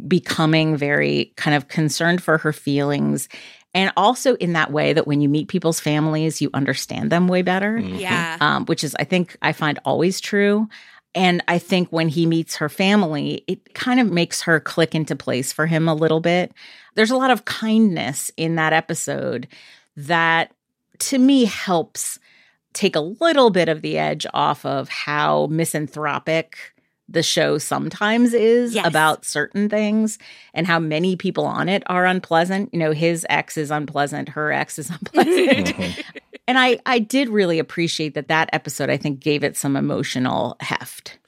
becoming 0.07 0.77
very 0.77 1.33
kind 1.37 1.55
of 1.55 1.67
concerned 1.67 2.21
for 2.21 2.37
her 2.37 2.53
feelings. 2.53 3.29
And 3.73 3.91
also 3.97 4.35
in 4.35 4.53
that 4.53 4.71
way 4.71 4.93
that 4.93 5.07
when 5.07 5.21
you 5.21 5.29
meet 5.29 5.47
people's 5.47 5.79
families, 5.79 6.41
you 6.41 6.49
understand 6.53 7.11
them 7.11 7.27
way 7.27 7.41
better. 7.41 7.79
Mm-hmm. 7.79 7.95
Yeah. 7.95 8.37
Um, 8.39 8.65
which 8.65 8.83
is, 8.83 8.95
I 8.99 9.03
think, 9.03 9.35
I 9.41 9.51
find 9.51 9.79
always 9.83 10.21
true. 10.21 10.67
And 11.15 11.43
I 11.47 11.59
think 11.59 11.89
when 11.89 12.09
he 12.09 12.25
meets 12.25 12.55
her 12.57 12.69
family, 12.69 13.43
it 13.47 13.73
kind 13.73 13.99
of 13.99 14.11
makes 14.11 14.41
her 14.43 14.59
click 14.59 14.95
into 14.95 15.15
place 15.15 15.53
for 15.53 15.65
him 15.65 15.87
a 15.87 15.95
little 15.95 16.19
bit. 16.19 16.53
There's 16.95 17.11
a 17.11 17.17
lot 17.17 17.31
of 17.31 17.45
kindness 17.45 18.31
in 18.37 18.55
that 18.55 18.73
episode 18.73 19.47
that 19.95 20.51
to 20.99 21.17
me 21.17 21.45
helps 21.45 22.19
take 22.73 22.95
a 22.95 22.99
little 22.99 23.51
bit 23.51 23.69
of 23.69 23.81
the 23.81 23.97
edge 23.97 24.25
off 24.33 24.65
of 24.65 24.89
how 24.89 25.47
misanthropic 25.47 26.72
the 27.09 27.23
show 27.23 27.57
sometimes 27.57 28.33
is 28.33 28.75
yes. 28.75 28.87
about 28.87 29.25
certain 29.25 29.69
things 29.69 30.17
and 30.53 30.65
how 30.65 30.79
many 30.79 31.15
people 31.15 31.45
on 31.45 31.69
it 31.69 31.83
are 31.87 32.05
unpleasant. 32.05 32.73
You 32.73 32.79
know, 32.79 32.91
his 32.91 33.25
ex 33.29 33.57
is 33.57 33.71
unpleasant, 33.71 34.29
her 34.29 34.51
ex 34.51 34.79
is 34.79 34.89
unpleasant. 34.89 35.67
Mm-hmm. 35.67 36.01
and 36.47 36.57
I 36.57 36.79
I 36.85 36.99
did 36.99 37.29
really 37.29 37.59
appreciate 37.59 38.13
that 38.15 38.29
that 38.29 38.49
episode 38.53 38.89
I 38.89 38.97
think 38.97 39.19
gave 39.19 39.43
it 39.43 39.57
some 39.57 39.75
emotional 39.75 40.55
heft. 40.59 41.19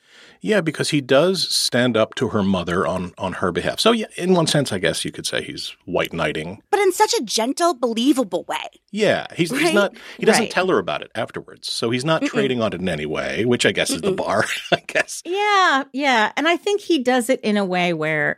Yeah, 0.42 0.62
because 0.62 0.90
he 0.90 1.02
does 1.02 1.48
stand 1.48 1.98
up 1.98 2.16
to 2.16 2.30
her 2.30 2.44
mother 2.44 2.86
on 2.86 3.14
on 3.18 3.34
her 3.34 3.52
behalf. 3.52 3.80
So 3.80 3.92
yeah, 3.92 4.08
in 4.18 4.34
one 4.34 4.48
sense, 4.48 4.72
I 4.72 4.80
guess 4.80 5.06
you 5.06 5.12
could 5.12 5.26
say 5.26 5.44
he's 5.44 5.76
white 5.86 6.14
knighting, 6.14 6.62
but 6.72 6.80
in 6.80 6.92
such 6.92 7.14
a 7.14 7.24
gentle, 7.24 7.74
believable 7.74 8.44
way. 8.48 8.68
Yeah, 8.92 9.28
he's, 9.36 9.52
right? 9.52 9.62
he's 9.62 9.74
not. 9.74 9.96
He 10.18 10.26
doesn't 10.26 10.44
right. 10.44 10.52
tell 10.52 10.68
her 10.68 10.80
about 10.80 11.02
it 11.02 11.12
afterwards, 11.16 11.72
so 11.72 11.90
he's 11.90 12.06
not 12.06 12.22
Mm-mm. 12.22 12.30
trading 12.30 12.62
on 12.62 12.74
it 12.74 12.82
in 12.82 12.90
any 12.90 13.06
way, 13.06 13.46
which 13.46 13.66
I 13.66 13.72
guess 13.72 13.92
Mm-mm. 13.92 13.96
is 13.96 14.02
the 14.02 14.12
bar. 14.12 14.46
I 14.72 14.82
guess. 14.88 15.22
Yeah, 15.26 15.84
yeah, 15.94 16.32
and 16.38 16.48
I 16.48 16.58
think 16.58 16.82
he 16.82 17.00
does 17.00 17.30
it 17.30 17.42
in 17.42 17.58
a 17.58 17.66
way 17.66 17.94
where 17.94 18.38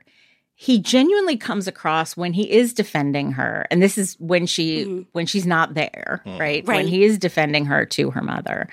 he 0.60 0.80
genuinely 0.80 1.38
comes 1.38 1.68
across 1.68 2.18
when 2.18 2.34
he 2.34 2.52
is 2.52 2.74
defending 2.74 3.34
her 3.34 3.68
and 3.70 3.82
this 3.82 3.96
is 3.96 4.16
when 4.20 4.48
she 4.48 4.86
mm-hmm. 4.86 5.02
when 5.12 5.28
she's 5.28 5.46
not 5.46 5.76
there 5.76 6.24
mm. 6.26 6.40
right? 6.40 6.68
right 6.68 6.78
when 6.78 6.88
he 6.88 7.04
is 7.04 7.20
defending 7.20 7.66
her 7.66 7.86
to 7.86 8.10
her 8.10 8.24
mother 8.24 8.68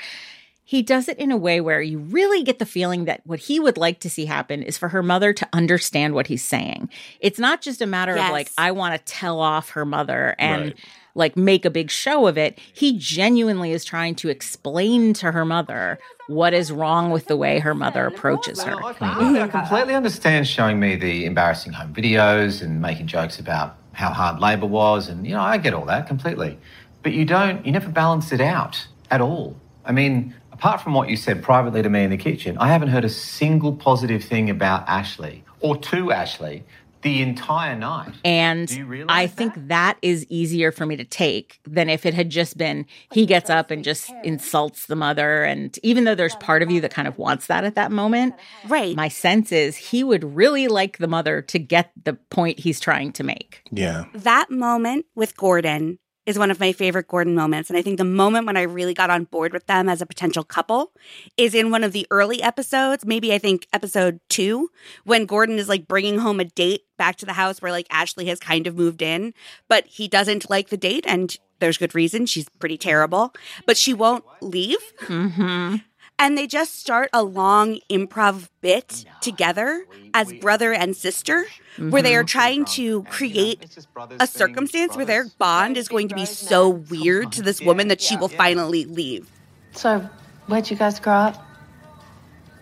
he 0.64 0.82
does 0.82 1.08
it 1.08 1.18
in 1.18 1.30
a 1.30 1.36
way 1.36 1.60
where 1.60 1.82
you 1.82 1.98
really 1.98 2.42
get 2.42 2.58
the 2.58 2.66
feeling 2.66 3.04
that 3.04 3.20
what 3.24 3.38
he 3.38 3.60
would 3.60 3.76
like 3.76 4.00
to 4.00 4.08
see 4.08 4.24
happen 4.24 4.62
is 4.62 4.78
for 4.78 4.88
her 4.88 5.02
mother 5.02 5.32
to 5.34 5.48
understand 5.52 6.14
what 6.14 6.26
he's 6.26 6.42
saying. 6.42 6.88
It's 7.20 7.38
not 7.38 7.60
just 7.60 7.82
a 7.82 7.86
matter 7.86 8.16
yes. 8.16 8.28
of 8.28 8.32
like, 8.32 8.50
I 8.56 8.70
want 8.70 8.94
to 8.94 9.12
tell 9.12 9.40
off 9.40 9.70
her 9.70 9.84
mother 9.84 10.34
and 10.38 10.64
right. 10.64 10.76
like 11.14 11.36
make 11.36 11.66
a 11.66 11.70
big 11.70 11.90
show 11.90 12.26
of 12.26 12.38
it. 12.38 12.58
He 12.72 12.98
genuinely 12.98 13.72
is 13.72 13.84
trying 13.84 14.14
to 14.16 14.30
explain 14.30 15.12
to 15.14 15.32
her 15.32 15.44
mother 15.44 15.98
what 16.28 16.54
is 16.54 16.72
wrong 16.72 17.10
with 17.10 17.26
the 17.26 17.36
way 17.36 17.58
her 17.58 17.74
mother 17.74 18.06
approaches 18.06 18.62
her. 18.62 18.82
I 18.82 19.48
completely 19.48 19.94
understand 19.94 20.48
showing 20.48 20.80
me 20.80 20.96
the 20.96 21.26
embarrassing 21.26 21.74
home 21.74 21.92
videos 21.92 22.62
and 22.62 22.80
making 22.80 23.06
jokes 23.06 23.38
about 23.38 23.76
how 23.92 24.08
hard 24.08 24.40
labor 24.40 24.66
was. 24.66 25.08
And, 25.08 25.26
you 25.26 25.34
know, 25.34 25.42
I 25.42 25.58
get 25.58 25.74
all 25.74 25.84
that 25.84 26.06
completely. 26.06 26.58
But 27.02 27.12
you 27.12 27.26
don't, 27.26 27.66
you 27.66 27.72
never 27.72 27.90
balance 27.90 28.32
it 28.32 28.40
out 28.40 28.86
at 29.10 29.20
all. 29.20 29.56
I 29.84 29.92
mean, 29.92 30.34
apart 30.64 30.80
from 30.80 30.94
what 30.94 31.10
you 31.10 31.16
said 31.16 31.42
privately 31.42 31.82
to 31.82 31.90
me 31.90 32.04
in 32.04 32.10
the 32.10 32.16
kitchen, 32.16 32.56
I 32.56 32.68
haven't 32.68 32.88
heard 32.88 33.04
a 33.04 33.08
single 33.10 33.74
positive 33.74 34.24
thing 34.24 34.48
about 34.48 34.88
Ashley 34.88 35.44
or 35.60 35.76
to 35.76 36.10
Ashley 36.10 36.64
the 37.02 37.20
entire 37.20 37.76
night. 37.76 38.14
And 38.24 39.04
I 39.10 39.26
think 39.26 39.52
that 39.68 39.98
is 40.00 40.24
easier 40.30 40.72
for 40.72 40.86
me 40.86 40.96
to 40.96 41.04
take 41.04 41.60
than 41.66 41.90
if 41.90 42.06
it 42.06 42.14
had 42.14 42.30
just 42.30 42.56
been 42.56 42.86
he 43.12 43.26
gets 43.26 43.50
up 43.50 43.70
and 43.70 43.84
just 43.84 44.10
insults 44.22 44.86
the 44.86 44.96
mother. 44.96 45.44
And 45.44 45.78
even 45.82 46.04
though 46.04 46.14
there's 46.14 46.36
part 46.36 46.62
of 46.62 46.70
you 46.70 46.80
that 46.80 46.94
kind 46.94 47.06
of 47.06 47.18
wants 47.18 47.48
that 47.48 47.64
at 47.64 47.74
that 47.74 47.92
moment, 47.92 48.34
right? 48.66 48.96
My 48.96 49.08
sense 49.08 49.52
is 49.52 49.76
he 49.76 50.02
would 50.02 50.24
really 50.34 50.66
like 50.68 50.96
the 50.96 51.08
mother 51.08 51.42
to 51.42 51.58
get 51.58 51.90
the 52.04 52.14
point 52.14 52.58
he's 52.58 52.80
trying 52.80 53.12
to 53.12 53.22
make. 53.22 53.60
Yeah. 53.70 54.06
That 54.14 54.50
moment 54.50 55.04
with 55.14 55.36
Gordon 55.36 55.98
is 56.26 56.38
one 56.38 56.50
of 56.50 56.60
my 56.60 56.72
favorite 56.72 57.08
Gordon 57.08 57.34
moments. 57.34 57.70
And 57.70 57.78
I 57.78 57.82
think 57.82 57.98
the 57.98 58.04
moment 58.04 58.46
when 58.46 58.56
I 58.56 58.62
really 58.62 58.94
got 58.94 59.10
on 59.10 59.24
board 59.24 59.52
with 59.52 59.66
them 59.66 59.88
as 59.88 60.00
a 60.00 60.06
potential 60.06 60.44
couple 60.44 60.92
is 61.36 61.54
in 61.54 61.70
one 61.70 61.84
of 61.84 61.92
the 61.92 62.06
early 62.10 62.42
episodes, 62.42 63.04
maybe 63.04 63.32
I 63.32 63.38
think 63.38 63.66
episode 63.72 64.20
two, 64.28 64.70
when 65.04 65.26
Gordon 65.26 65.58
is 65.58 65.68
like 65.68 65.88
bringing 65.88 66.18
home 66.18 66.40
a 66.40 66.44
date 66.44 66.82
back 66.96 67.16
to 67.16 67.26
the 67.26 67.32
house 67.32 67.60
where 67.60 67.72
like 67.72 67.86
Ashley 67.90 68.26
has 68.26 68.38
kind 68.38 68.66
of 68.66 68.76
moved 68.76 69.02
in, 69.02 69.34
but 69.68 69.86
he 69.86 70.08
doesn't 70.08 70.48
like 70.48 70.68
the 70.68 70.76
date. 70.76 71.04
And 71.06 71.36
there's 71.60 71.78
good 71.78 71.94
reason. 71.94 72.26
She's 72.26 72.48
pretty 72.48 72.78
terrible, 72.78 73.34
but 73.66 73.76
she 73.76 73.94
won't 73.94 74.24
leave. 74.40 74.78
Mm-hmm 75.00 75.76
and 76.24 76.38
they 76.38 76.46
just 76.46 76.78
start 76.78 77.10
a 77.12 77.22
long 77.22 77.78
improv 77.90 78.48
bit 78.62 79.04
together 79.20 79.84
as 80.14 80.32
brother 80.32 80.72
and 80.72 80.96
sister 80.96 81.44
mm-hmm. 81.76 81.90
where 81.90 82.00
they 82.00 82.16
are 82.16 82.24
trying 82.24 82.64
to 82.64 83.02
create 83.04 83.76
a 84.18 84.26
circumstance 84.26 84.96
where 84.96 85.04
their 85.04 85.26
bond 85.36 85.76
is 85.76 85.86
going 85.86 86.08
to 86.08 86.14
be 86.14 86.24
so 86.24 86.70
weird 86.70 87.30
to 87.30 87.42
this 87.42 87.60
woman 87.60 87.88
that 87.88 88.00
she 88.00 88.16
will 88.16 88.28
finally 88.28 88.86
leave. 88.86 89.30
So, 89.72 90.08
where'd 90.46 90.70
you 90.70 90.78
guys 90.78 90.98
grow 90.98 91.12
up? 91.12 91.46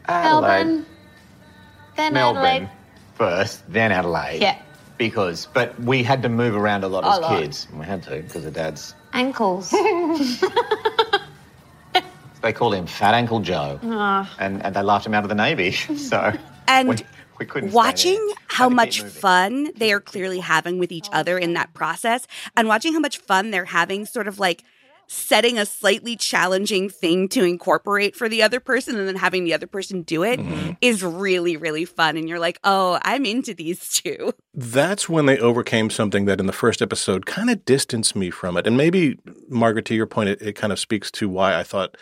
Adelaide. 0.07 0.65
Melbourne. 0.65 0.87
Then 1.97 2.15
Melbourne 2.15 2.45
Adelaide. 2.45 2.71
first, 3.15 3.73
then 3.73 3.93
Adelaide. 3.93 4.43
Yeah. 4.43 4.61
Because, 4.99 5.47
but 5.47 5.79
we 5.81 6.03
had 6.03 6.21
to 6.23 6.29
move 6.29 6.57
around 6.57 6.83
a 6.83 6.89
lot 6.89 7.05
as 7.05 7.39
kids. 7.39 7.69
We 7.73 7.85
had 7.85 8.03
to 8.05 8.23
because 8.23 8.45
of 8.45 8.55
dad's 8.55 8.97
ankles. 9.13 9.73
They 12.43 12.53
called 12.53 12.75
him 12.75 12.87
Fat 12.87 13.15
Ankle 13.15 13.41
Joe, 13.41 13.79
oh. 13.83 14.37
and, 14.39 14.65
and 14.65 14.75
they 14.75 14.83
laughed 14.83 15.07
him 15.07 15.15
out 15.15 15.23
of 15.23 15.29
the 15.29 15.35
navy. 15.35 15.73
so 15.97 16.33
and 16.67 16.89
we, 16.89 16.97
we 17.39 17.47
couldn't 17.47 17.73
watching 17.73 18.33
how 18.49 18.69
much 18.69 19.01
fun 19.01 19.71
they 19.77 19.93
are 19.93 20.01
clearly 20.01 20.41
having 20.41 20.79
with 20.79 20.91
each 20.91 21.09
other 21.13 21.39
in 21.39 21.55
that 21.55 21.73
process, 21.73 22.27
and 22.57 22.69
watching 22.69 22.93
how 22.93 22.99
much 22.99 23.19
fun 23.19 23.51
they're 23.51 23.65
having, 23.67 24.07
sort 24.07 24.27
of 24.27 24.39
like 24.39 24.65
setting 25.13 25.59
a 25.59 25.67
slightly 25.67 26.17
challenging 26.17 26.89
thing 26.89 27.29
to 27.29 27.45
incorporate 27.45 28.17
for 28.17 28.31
the 28.31 28.43
other 28.43 28.61
person 28.61 28.99
and 28.99 29.07
then 29.07 29.15
having 29.15 29.45
the 29.45 29.53
other 29.53 29.67
person 29.67 30.01
do 30.03 30.23
it 30.23 30.41
mm-hmm. 30.41 30.71
is 30.81 31.05
really 31.05 31.57
really 31.57 31.85
fun 31.85 32.17
and 32.17 32.31
you're 32.31 32.39
like 32.39 32.59
oh 32.65 32.99
i'm 33.03 33.27
into 33.27 33.53
these 33.53 33.89
two 33.91 34.33
that's 34.55 35.11
when 35.11 35.27
they 35.27 35.39
overcame 35.39 35.91
something 35.91 36.25
that 36.25 36.41
in 36.41 36.47
the 36.47 36.53
first 36.53 36.81
episode 36.81 37.27
kind 37.27 37.51
of 37.51 37.63
distanced 37.67 38.17
me 38.17 38.31
from 38.31 38.57
it 38.57 38.67
and 38.67 38.77
maybe 38.77 39.19
margaret 39.49 39.85
to 39.85 39.95
your 39.95 40.07
point 40.07 40.31
it, 40.31 40.41
it 40.41 40.55
kind 40.55 40.73
of 40.73 40.81
speaks 40.81 41.11
to 41.11 41.29
why 41.29 41.59
i 41.59 41.63
thought 41.63 41.97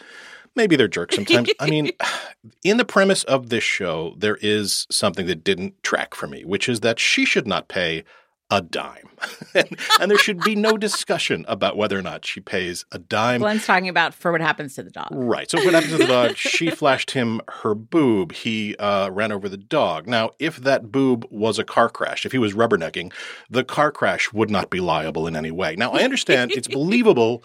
maybe 0.57 0.77
they're 0.77 0.89
jerks 0.89 1.15
sometimes. 1.15 1.49
I 1.61 1.71
mean, 1.71 1.91
in 2.65 2.77
the 2.77 2.85
premise 2.85 3.25
of 3.25 3.49
this 3.49 3.65
show, 3.65 4.15
there 4.19 4.37
is 4.41 4.87
something 4.91 5.27
that 5.27 5.45
didn't 5.45 5.81
track 5.83 6.15
for 6.15 6.27
me, 6.27 6.45
which 6.45 6.69
is 6.69 6.81
that 6.81 6.99
she 6.99 7.25
should 7.25 7.47
not 7.47 7.69
pay 7.69 8.05
a 8.51 8.61
dime. 8.61 9.09
and, 9.55 9.79
and, 10.01 10.11
there 10.11 10.19
should 10.19 10.41
be 10.41 10.55
no 10.55 10.77
discussion 10.77 11.45
about 11.47 11.77
whether 11.77 11.99
or 11.99 12.03
not 12.03 12.25
she 12.25 12.41
pays 12.41 12.85
a 12.91 12.99
dime. 12.99 13.41
Glenn's 13.41 13.67
talking 13.67 13.89
about 13.89 14.15
for 14.15 14.33
what 14.33 14.41
happens 14.41 14.75
to 14.75 14.83
the 14.83 14.91
dog. 14.91 15.09
Right. 15.11 15.51
So, 15.51 15.63
what 15.63 15.75
happens 15.75 15.93
to 15.93 15.99
the 15.99 16.07
dog? 16.07 16.37
She 16.37 16.71
flashed 16.71 17.13
him 17.13 17.41
her 17.49 17.75
boob. 17.75 18.33
He 18.33 18.77
uh, 18.77 19.11
ran 19.11 19.31
over 19.31 19.49
the 19.49 19.57
dog. 19.57 20.07
Now, 20.07 20.31
if 20.39 20.57
that 20.57 20.91
boob 20.91 21.27
was 21.31 21.59
a 21.59 21.65
car 21.65 21.89
crash, 21.89 22.25
if 22.25 22.33
he 22.33 22.39
was 22.39 22.55
rubbernecking, 22.55 23.13
the 23.49 23.63
car 23.63 23.93
crash 23.93 24.33
would 24.33 24.51
not 24.51 24.71
be 24.71 24.81
liable 24.81 25.27
in 25.27 25.37
any 25.37 25.51
way. 25.51 25.77
Now, 25.77 25.93
I 25.93 26.03
understand 26.03 26.53
it's 26.53 26.69
believable 26.81 27.45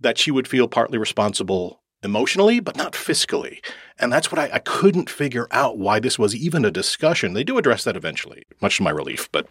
that 0.00 0.18
she 0.18 0.30
would 0.30 0.48
feel 0.48 0.68
partly 0.68 0.98
responsible 0.98 1.80
emotionally, 2.04 2.60
but 2.60 2.76
not 2.76 2.92
fiscally. 2.92 3.64
And 3.98 4.12
that's 4.12 4.30
what 4.30 4.38
I, 4.38 4.50
I, 4.54 4.58
couldn't 4.58 5.08
figure 5.08 5.46
out 5.50 5.78
why 5.78 6.00
this 6.00 6.18
was 6.18 6.34
even 6.34 6.64
a 6.64 6.70
discussion. 6.70 7.32
They 7.32 7.44
do 7.44 7.58
address 7.58 7.84
that 7.84 7.96
eventually, 7.96 8.42
much 8.60 8.78
to 8.78 8.82
my 8.82 8.90
relief. 8.90 9.30
But 9.30 9.46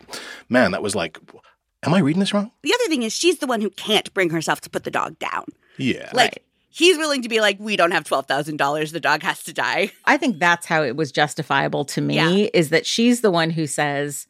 man, 0.49 0.71
that 0.71 0.83
was 0.83 0.95
like, 0.95 1.17
am 1.83 1.93
I 1.93 1.99
reading 1.99 2.19
this 2.19 2.33
wrong? 2.33 2.51
The 2.61 2.73
other 2.73 2.89
thing 2.89 3.03
is, 3.03 3.13
she's 3.13 3.39
the 3.39 3.47
one 3.47 3.61
who 3.61 3.69
can't 3.69 4.13
bring 4.13 4.29
herself 4.29 4.61
to 4.61 4.69
put 4.69 4.83
the 4.83 4.91
dog 4.91 5.17
down. 5.19 5.45
Yeah. 5.77 6.09
Like, 6.13 6.31
right. 6.31 6.43
he's 6.69 6.97
willing 6.97 7.21
to 7.21 7.29
be 7.29 7.39
like, 7.39 7.57
we 7.59 7.75
don't 7.75 7.91
have 7.91 8.03
$12,000. 8.03 8.91
The 8.91 8.99
dog 8.99 9.23
has 9.23 9.43
to 9.43 9.53
die. 9.53 9.91
I 10.05 10.17
think 10.17 10.39
that's 10.39 10.65
how 10.65 10.83
it 10.83 10.95
was 10.95 11.11
justifiable 11.11 11.85
to 11.85 12.01
me 12.01 12.15
yeah. 12.15 12.49
is 12.53 12.69
that 12.69 12.85
she's 12.85 13.21
the 13.21 13.31
one 13.31 13.49
who 13.49 13.65
says, 13.65 14.27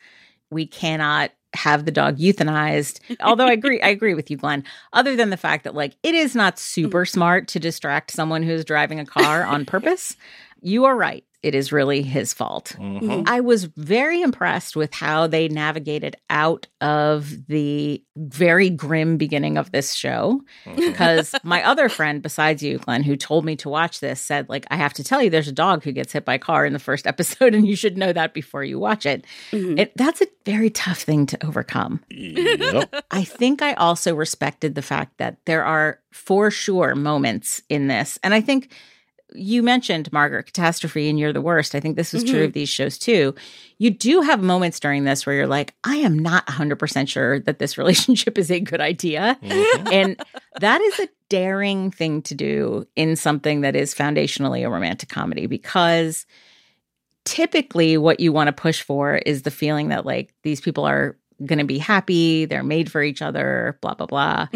we 0.50 0.66
cannot 0.68 1.32
have 1.54 1.86
the 1.86 1.92
dog 1.92 2.18
euthanized. 2.18 3.00
Although 3.22 3.48
I 3.48 3.54
agree, 3.54 3.82
I 3.82 3.90
agree 3.90 4.14
with 4.14 4.32
you, 4.32 4.38
Glenn. 4.38 4.64
Other 4.92 5.16
than 5.16 5.30
the 5.30 5.38
fact 5.38 5.64
that 5.64 5.76
like 5.76 5.96
it 6.04 6.16
is 6.16 6.36
not 6.36 6.60
super 6.60 7.06
mm. 7.06 7.10
smart 7.10 7.48
to 7.50 7.60
distract 7.60 8.12
someone 8.12 8.44
who's 8.44 8.66
driving 8.66 9.00
a 9.00 9.06
car 9.06 9.44
on 9.44 9.66
purpose. 9.68 10.16
You 10.62 10.86
are 10.86 10.96
right 10.96 11.26
it 11.44 11.54
is 11.54 11.74
really 11.74 12.02
his 12.02 12.34
fault. 12.34 12.76
Mm-hmm. 12.80 13.24
I 13.28 13.42
was 13.42 13.66
very 13.66 14.22
impressed 14.22 14.78
with 14.78 14.94
how 14.94 15.28
they 15.28 15.50
navigated 15.50 16.16
out 16.30 16.68
of 16.80 17.48
the 17.48 18.02
very 18.16 18.70
grim 18.70 19.18
beginning 19.18 19.58
of 19.58 19.72
this 19.72 19.94
show. 19.94 20.42
Mm-hmm. 20.66 20.76
Because 20.80 21.36
my 21.44 21.62
other 21.64 21.90
friend, 21.90 22.22
besides 22.22 22.64
you, 22.64 22.78
Glenn, 22.78 23.04
who 23.04 23.18
told 23.18 23.44
me 23.44 23.58
to 23.58 23.70
watch 23.70 24.00
this, 24.00 24.22
said, 24.22 24.48
like, 24.48 24.66
I 24.72 24.78
have 24.78 24.94
to 24.94 25.04
tell 25.04 25.22
you, 25.22 25.30
there's 25.30 25.50
a 25.50 25.54
dog 25.54 25.84
who 25.84 25.92
gets 25.92 26.14
hit 26.14 26.24
by 26.24 26.36
a 26.36 26.40
car 26.40 26.66
in 26.66 26.72
the 26.72 26.80
first 26.80 27.06
episode, 27.14 27.54
and 27.54 27.68
you 27.68 27.76
should 27.76 27.98
know 27.98 28.14
that 28.14 28.34
before 28.34 28.64
you 28.64 28.80
watch 28.80 29.06
it. 29.06 29.26
Mm-hmm. 29.52 29.78
it 29.78 29.98
that's 29.98 30.22
a 30.22 30.28
very 30.46 30.70
tough 30.70 31.02
thing 31.02 31.26
to 31.26 31.46
overcome. 31.46 32.02
Yep. 32.10 33.06
I 33.12 33.24
think 33.26 33.62
I 33.62 33.74
also 33.74 34.16
respected 34.16 34.76
the 34.76 34.82
fact 34.82 35.18
that 35.18 35.38
there 35.46 35.66
are 35.66 36.00
for 36.12 36.50
sure 36.52 36.96
moments 36.96 37.62
in 37.70 37.88
this. 37.88 38.18
And 38.24 38.34
I 38.34 38.42
think 38.42 38.72
you 39.36 39.64
mentioned 39.64 40.12
Margaret 40.12 40.46
Catastrophe 40.46 41.10
and 41.10 41.20
You're 41.20 41.34
the 41.34 41.42
Worst. 41.42 41.76
I 41.76 41.80
think 41.80 41.96
this 41.96 42.14
is 42.14 42.24
mm-hmm. 42.24 42.34
true 42.34 42.44
of 42.46 42.54
these 42.54 42.70
shows 42.70 42.98
too. 42.98 43.36
You 43.78 43.90
do 43.90 44.22
have 44.22 44.42
moments 44.42 44.80
during 44.80 45.04
this 45.04 45.26
where 45.26 45.36
you're 45.36 45.48
like, 45.48 45.76
I 45.84 45.98
am 45.98 46.18
not 46.18 46.46
100% 46.48 47.08
sure 47.08 47.40
that 47.42 47.60
this 47.60 47.78
relationship 47.78 48.38
is 48.38 48.52
a 48.52 48.60
good 48.60 48.82
idea. 48.82 49.38
Mm-hmm. 49.42 49.88
and 49.92 50.24
that 50.60 50.82
is 50.82 51.00
a 51.00 51.10
daring 51.30 51.92
thing 51.92 52.22
to 52.24 52.36
do 52.36 52.88
in 52.96 53.16
something 53.16 53.62
that 53.62 53.76
is 53.76 53.96
foundationally 53.96 54.66
a 54.66 54.70
romantic 54.70 55.10
comedy 55.10 55.48
because 55.48 56.26
typically 57.26 57.98
what 57.98 58.20
you 58.20 58.32
want 58.32 58.48
to 58.48 58.54
push 58.54 58.82
for 58.82 59.16
is 59.16 59.42
the 59.42 59.52
feeling 59.52 59.90
that 59.90 60.06
like 60.06 60.34
these 60.44 60.62
people 60.62 60.86
are 60.86 61.18
going 61.46 61.60
to 61.60 61.66
be 61.66 61.78
happy, 61.78 62.46
they're 62.46 62.64
made 62.64 62.92
for 62.92 63.02
each 63.02 63.22
other, 63.22 63.78
blah, 63.82 63.94
blah, 63.94 64.06
blah. 64.06 64.48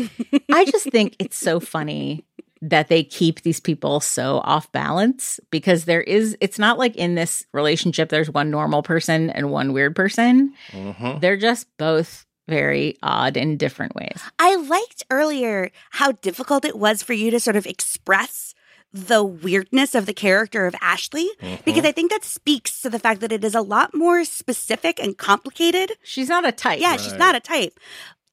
I 0.52 0.66
just 0.66 0.90
think 0.90 1.16
it's 1.20 1.38
so 1.38 1.60
funny 1.60 2.26
that 2.62 2.88
they 2.88 3.04
keep 3.04 3.42
these 3.42 3.60
people 3.60 4.00
so 4.00 4.40
off 4.44 4.72
balance 4.72 5.40
because 5.52 5.86
there 5.86 6.02
is 6.02 6.38
it's 6.42 6.60
not 6.60 6.78
like 6.78 6.96
in 6.96 7.16
this 7.16 7.46
relationship 7.54 8.10
there's 8.10 8.30
one 8.30 8.50
normal 8.50 8.84
person 8.84 9.30
and 9.32 9.52
one 9.52 9.74
weird 9.74 9.96
person 9.96 10.54
mm-hmm. 10.72 11.20
they're 11.20 11.38
just 11.38 11.68
both 11.78 12.26
very 12.48 12.96
odd 13.04 13.38
in 13.38 13.58
different 13.58 13.96
ways 13.96 14.22
i 14.40 14.56
liked 14.56 15.04
earlier 15.10 15.70
how 15.92 16.12
difficult 16.12 16.66
it 16.66 16.78
was 16.78 17.04
for 17.04 17.14
you 17.14 17.30
to 17.32 17.40
sort 17.40 17.56
of 17.56 17.66
express 17.66 18.54
the 18.94 19.24
weirdness 19.24 19.96
of 19.96 20.06
the 20.06 20.14
character 20.14 20.66
of 20.66 20.76
Ashley 20.82 21.30
mm-hmm. 21.42 21.62
because 21.66 21.86
I 21.86 21.92
think 21.92 22.12
that 22.12 22.24
speaks 22.24 22.82
to 22.82 22.90
the 22.90 23.00
fact 23.00 23.22
that 23.22 23.32
it 23.32 23.44
is 23.44 23.54
a 23.54 23.62
lot 23.62 23.94
more 23.94 24.24
specific 24.24 25.00
and 25.00 25.18
complicated. 25.18 25.92
She's 26.04 26.30
not 26.30 26.48
a 26.48 26.52
type. 26.52 26.80
Yeah, 26.80 26.92
right. 26.92 27.00
she's 27.00 27.14
not 27.14 27.36
a 27.36 27.40
type. 27.40 27.80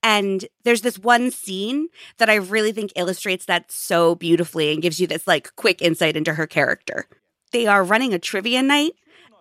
And 0.04 0.44
there's 0.64 0.82
this 0.82 0.98
one 0.98 1.30
scene 1.30 1.88
that 2.18 2.28
I 2.28 2.34
really 2.34 2.72
think 2.72 2.92
illustrates 2.94 3.46
that 3.46 3.72
so 3.72 4.14
beautifully 4.14 4.70
and 4.70 4.82
gives 4.82 5.00
you 5.00 5.06
this 5.06 5.26
like 5.26 5.56
quick 5.56 5.80
insight 5.80 6.16
into 6.16 6.34
her 6.34 6.46
character. 6.46 7.08
They 7.52 7.66
are 7.66 7.82
running 7.82 8.12
a 8.12 8.18
trivia 8.18 8.62
night 8.62 8.92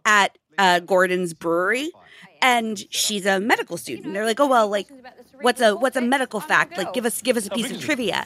at 0.05 0.37
uh, 0.57 0.79
Gordon's 0.79 1.33
brewery 1.33 1.91
and 2.41 2.85
she's 2.89 3.25
a 3.25 3.39
medical 3.39 3.77
student. 3.77 4.13
They're 4.13 4.25
like, 4.25 4.39
"Oh 4.39 4.47
well, 4.47 4.67
like 4.67 4.87
what's 5.41 5.61
a 5.61 5.75
what's 5.75 5.95
a 5.95 6.01
medical 6.01 6.41
fact? 6.41 6.77
Like 6.77 6.93
give 6.93 7.05
us 7.05 7.21
give 7.21 7.37
us 7.37 7.47
a 7.47 7.49
piece 7.49 7.71
of 7.71 7.79
trivia." 7.79 8.25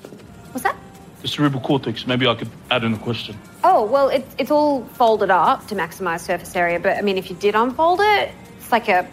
What's 0.52 0.64
that? 0.64 0.76
The 1.22 1.28
cerebral 1.28 1.62
cortex. 1.62 2.08
Maybe 2.08 2.28
I 2.28 2.36
could 2.36 2.50
add 2.72 2.84
in 2.84 2.94
a 2.94 2.98
question. 2.98 3.38
Oh, 3.64 3.86
well, 3.86 4.10
it's 4.10 4.36
it's 4.40 4.52
all 4.52 4.84
folded 4.86 5.30
up 5.30 5.68
to 5.68 5.76
maximize 5.76 6.22
surface 6.22 6.56
area, 6.56 6.80
but 6.80 6.98
I 6.98 7.02
mean 7.02 7.18
if 7.18 7.30
you 7.30 7.36
did 7.36 7.56
unfold 7.56 8.00
it, 8.02 8.32
it's 8.58 8.72
like 8.72 8.90
a 8.90 9.08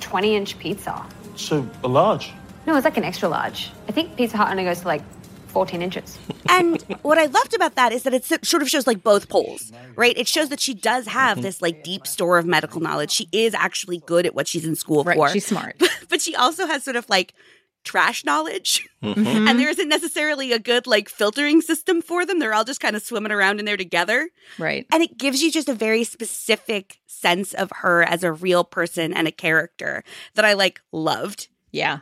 20-inch 0.00 0.58
pizza. 0.58 1.04
So, 1.36 1.68
a 1.82 1.88
large. 1.88 2.32
No, 2.66 2.76
it's 2.76 2.84
like 2.84 2.96
an 2.96 3.04
extra 3.04 3.28
large. 3.28 3.70
I 3.88 3.92
think 3.92 4.16
Pizza 4.16 4.36
Hut 4.36 4.50
only 4.50 4.64
goes 4.64 4.80
to 4.80 4.88
like 4.88 5.02
14 5.48 5.82
inches. 5.82 6.18
And 6.46 6.80
what 7.02 7.18
I 7.18 7.24
loved 7.24 7.54
about 7.54 7.74
that 7.76 7.92
is 7.92 8.04
that 8.04 8.14
it 8.14 8.24
sort 8.24 8.62
of 8.62 8.68
shows 8.68 8.86
like 8.86 9.02
both 9.02 9.28
poles, 9.28 9.72
right? 9.96 10.16
It 10.16 10.28
shows 10.28 10.50
that 10.50 10.60
she 10.60 10.72
does 10.72 11.06
have 11.08 11.42
this 11.42 11.60
like 11.60 11.82
deep 11.82 12.06
store 12.06 12.38
of 12.38 12.46
medical 12.46 12.80
knowledge. 12.80 13.10
She 13.10 13.28
is 13.32 13.54
actually 13.54 13.98
good 14.06 14.24
at 14.24 14.36
what 14.36 14.46
she's 14.46 14.64
in 14.64 14.76
school 14.76 15.02
right, 15.02 15.16
for. 15.16 15.30
She's 15.30 15.46
smart. 15.46 15.82
but 16.08 16.20
she 16.20 16.36
also 16.36 16.66
has 16.66 16.84
sort 16.84 16.96
of 16.96 17.08
like 17.08 17.34
trash 17.82 18.24
knowledge. 18.24 18.86
Mm-hmm. 19.02 19.26
And 19.48 19.58
there 19.58 19.68
isn't 19.68 19.88
necessarily 19.88 20.52
a 20.52 20.58
good 20.58 20.86
like 20.86 21.08
filtering 21.08 21.60
system 21.60 22.02
for 22.02 22.24
them. 22.24 22.38
They're 22.38 22.54
all 22.54 22.64
just 22.64 22.80
kind 22.80 22.94
of 22.94 23.02
swimming 23.02 23.32
around 23.32 23.58
in 23.58 23.64
there 23.64 23.76
together. 23.76 24.28
Right. 24.58 24.86
And 24.92 25.02
it 25.02 25.18
gives 25.18 25.42
you 25.42 25.50
just 25.50 25.68
a 25.68 25.74
very 25.74 26.04
specific 26.04 27.00
sense 27.06 27.52
of 27.54 27.72
her 27.76 28.02
as 28.02 28.22
a 28.22 28.32
real 28.32 28.64
person 28.64 29.12
and 29.12 29.26
a 29.26 29.32
character 29.32 30.04
that 30.34 30.44
I 30.44 30.52
like 30.52 30.80
loved. 30.92 31.48
Yeah. 31.72 32.00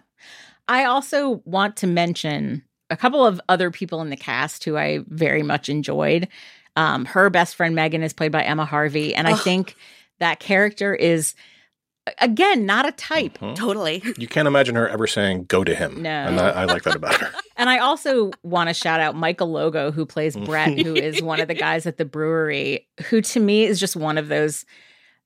I 0.73 0.87
also 0.87 1.43
want 1.45 1.76
to 1.76 1.87
mention 1.87 2.62
a 2.88 2.97
couple 2.97 3.26
of 3.26 3.38
other 3.47 3.71
people 3.71 4.00
in 4.00 4.09
the 4.09 4.17
cast 4.17 4.64
who 4.64 4.79
I 4.79 5.00
very 5.07 5.43
much 5.43 5.69
enjoyed. 5.69 6.29
Um, 6.76 7.05
her 7.05 7.29
best 7.29 7.57
friend 7.57 7.75
Megan 7.75 8.02
is 8.02 8.14
played 8.14 8.33
by 8.33 8.43
Emma 8.43 8.64
Harvie, 8.64 9.14
and 9.14 9.29
I 9.29 9.35
think 9.35 9.75
that 10.19 10.41
character 10.41 10.95
is 10.95 11.35
again 12.23 12.64
not 12.64 12.88
a 12.88 12.93
type. 12.93 13.37
Mm-hmm. 13.38 13.52
Totally. 13.52 14.02
You 14.17 14.26
can't 14.26 14.49
imagine 14.49 14.75
her 14.76 14.88
ever 14.88 15.07
saying 15.07 15.45
"go 15.45 15.62
to 15.62 15.75
him." 15.75 16.00
No, 16.00 16.09
and 16.09 16.41
I, 16.41 16.62
I 16.62 16.64
like 16.64 16.85
that 16.85 16.97
about 16.97 17.21
her. 17.21 17.31
and 17.59 17.69
I 17.69 17.76
also 17.76 18.31
want 18.43 18.69
to 18.71 18.75
shout 18.75 18.99
out 18.99 19.14
Michael 19.14 19.50
Logo, 19.50 19.91
who 19.91 20.07
plays 20.07 20.35
Brett, 20.35 20.79
who 20.79 20.95
is 20.95 21.21
one 21.21 21.38
of 21.41 21.49
the 21.49 21.55
guys 21.55 21.85
at 21.85 21.99
the 21.99 22.07
brewery, 22.07 22.88
who 23.11 23.21
to 23.21 23.41
me 23.41 23.64
is 23.64 23.79
just 23.79 23.95
one 23.95 24.17
of 24.17 24.29
those. 24.29 24.64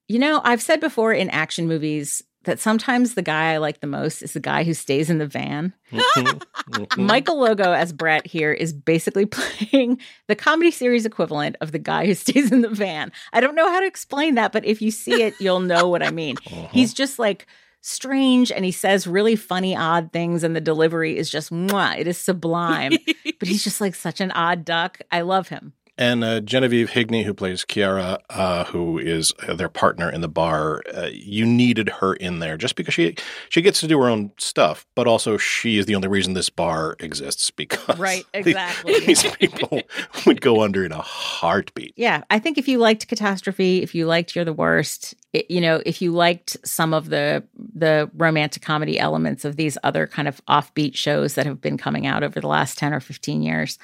You 0.08 0.18
know, 0.18 0.40
I've 0.42 0.62
said 0.62 0.80
before 0.80 1.12
in 1.12 1.30
action 1.30 1.68
movies, 1.68 2.24
that 2.46 2.60
sometimes 2.60 3.14
the 3.14 3.22
guy 3.22 3.52
I 3.52 3.56
like 3.58 3.80
the 3.80 3.86
most 3.86 4.22
is 4.22 4.32
the 4.32 4.40
guy 4.40 4.64
who 4.64 4.72
stays 4.72 5.10
in 5.10 5.18
the 5.18 5.26
van. 5.26 5.74
Mm-hmm. 5.92 6.38
Mm-hmm. 6.66 7.06
Michael 7.06 7.38
Logo 7.38 7.72
as 7.72 7.92
Brett 7.92 8.26
here 8.26 8.52
is 8.52 8.72
basically 8.72 9.24
playing 9.26 10.00
the 10.26 10.34
comedy 10.34 10.72
series 10.72 11.06
equivalent 11.06 11.54
of 11.60 11.70
the 11.70 11.78
guy 11.78 12.06
who 12.06 12.14
stays 12.14 12.50
in 12.50 12.62
the 12.62 12.68
van. 12.68 13.12
I 13.32 13.40
don't 13.40 13.54
know 13.54 13.70
how 13.70 13.78
to 13.78 13.86
explain 13.86 14.34
that, 14.34 14.50
but 14.50 14.64
if 14.64 14.82
you 14.82 14.90
see 14.90 15.22
it, 15.22 15.34
you'll 15.38 15.60
know 15.60 15.86
what 15.86 16.02
I 16.02 16.10
mean. 16.10 16.34
Uh-huh. 16.44 16.66
He's 16.72 16.92
just 16.92 17.20
like 17.20 17.46
strange 17.82 18.50
and 18.50 18.64
he 18.64 18.72
says 18.72 19.06
really 19.06 19.36
funny, 19.36 19.76
odd 19.76 20.12
things, 20.12 20.42
and 20.42 20.56
the 20.56 20.60
delivery 20.60 21.16
is 21.16 21.30
just 21.30 21.52
mwah, 21.52 21.98
it 22.00 22.08
is 22.08 22.18
sublime. 22.18 22.94
but 23.38 23.46
he's 23.46 23.62
just 23.62 23.80
like 23.80 23.94
such 23.94 24.20
an 24.20 24.32
odd 24.32 24.64
duck. 24.64 24.98
I 25.12 25.20
love 25.20 25.48
him. 25.48 25.72
And 25.98 26.22
uh, 26.22 26.40
Genevieve 26.40 26.90
Hegney, 26.90 27.24
who 27.24 27.32
plays 27.32 27.64
Chiara, 27.64 28.18
uh, 28.28 28.64
who 28.64 28.98
is 28.98 29.32
uh, 29.48 29.54
their 29.54 29.70
partner 29.70 30.10
in 30.10 30.20
the 30.20 30.28
bar, 30.28 30.82
uh, 30.94 31.08
you 31.10 31.46
needed 31.46 31.88
her 31.88 32.14
in 32.14 32.38
there 32.38 32.58
just 32.58 32.76
because 32.76 32.92
she 32.92 33.16
she 33.48 33.62
gets 33.62 33.80
to 33.80 33.86
do 33.86 33.98
her 34.00 34.08
own 34.08 34.32
stuff, 34.36 34.86
but 34.94 35.06
also 35.06 35.38
she 35.38 35.78
is 35.78 35.86
the 35.86 35.94
only 35.94 36.08
reason 36.08 36.34
this 36.34 36.50
bar 36.50 36.96
exists 37.00 37.50
because 37.50 37.98
right, 37.98 38.26
exactly. 38.34 39.00
these 39.06 39.22
people 39.36 39.80
would 40.26 40.42
go 40.42 40.62
under 40.62 40.84
in 40.84 40.92
a 40.92 41.00
heartbeat. 41.00 41.94
Yeah, 41.96 42.24
I 42.30 42.38
think 42.38 42.58
if 42.58 42.68
you 42.68 42.78
liked 42.78 43.08
Catastrophe, 43.08 43.82
if 43.82 43.94
you 43.94 44.06
liked 44.06 44.36
You're 44.36 44.44
the 44.44 44.52
Worst, 44.52 45.14
it, 45.32 45.50
you 45.50 45.62
know, 45.62 45.80
if 45.86 46.02
you 46.02 46.12
liked 46.12 46.58
some 46.62 46.92
of 46.92 47.08
the 47.08 47.42
the 47.74 48.10
romantic 48.14 48.62
comedy 48.62 48.98
elements 48.98 49.46
of 49.46 49.56
these 49.56 49.78
other 49.82 50.06
kind 50.06 50.28
of 50.28 50.44
offbeat 50.46 50.94
shows 50.94 51.36
that 51.36 51.46
have 51.46 51.62
been 51.62 51.78
coming 51.78 52.06
out 52.06 52.22
over 52.22 52.38
the 52.38 52.48
last 52.48 52.76
ten 52.76 52.92
or 52.92 53.00
fifteen 53.00 53.40
years 53.40 53.78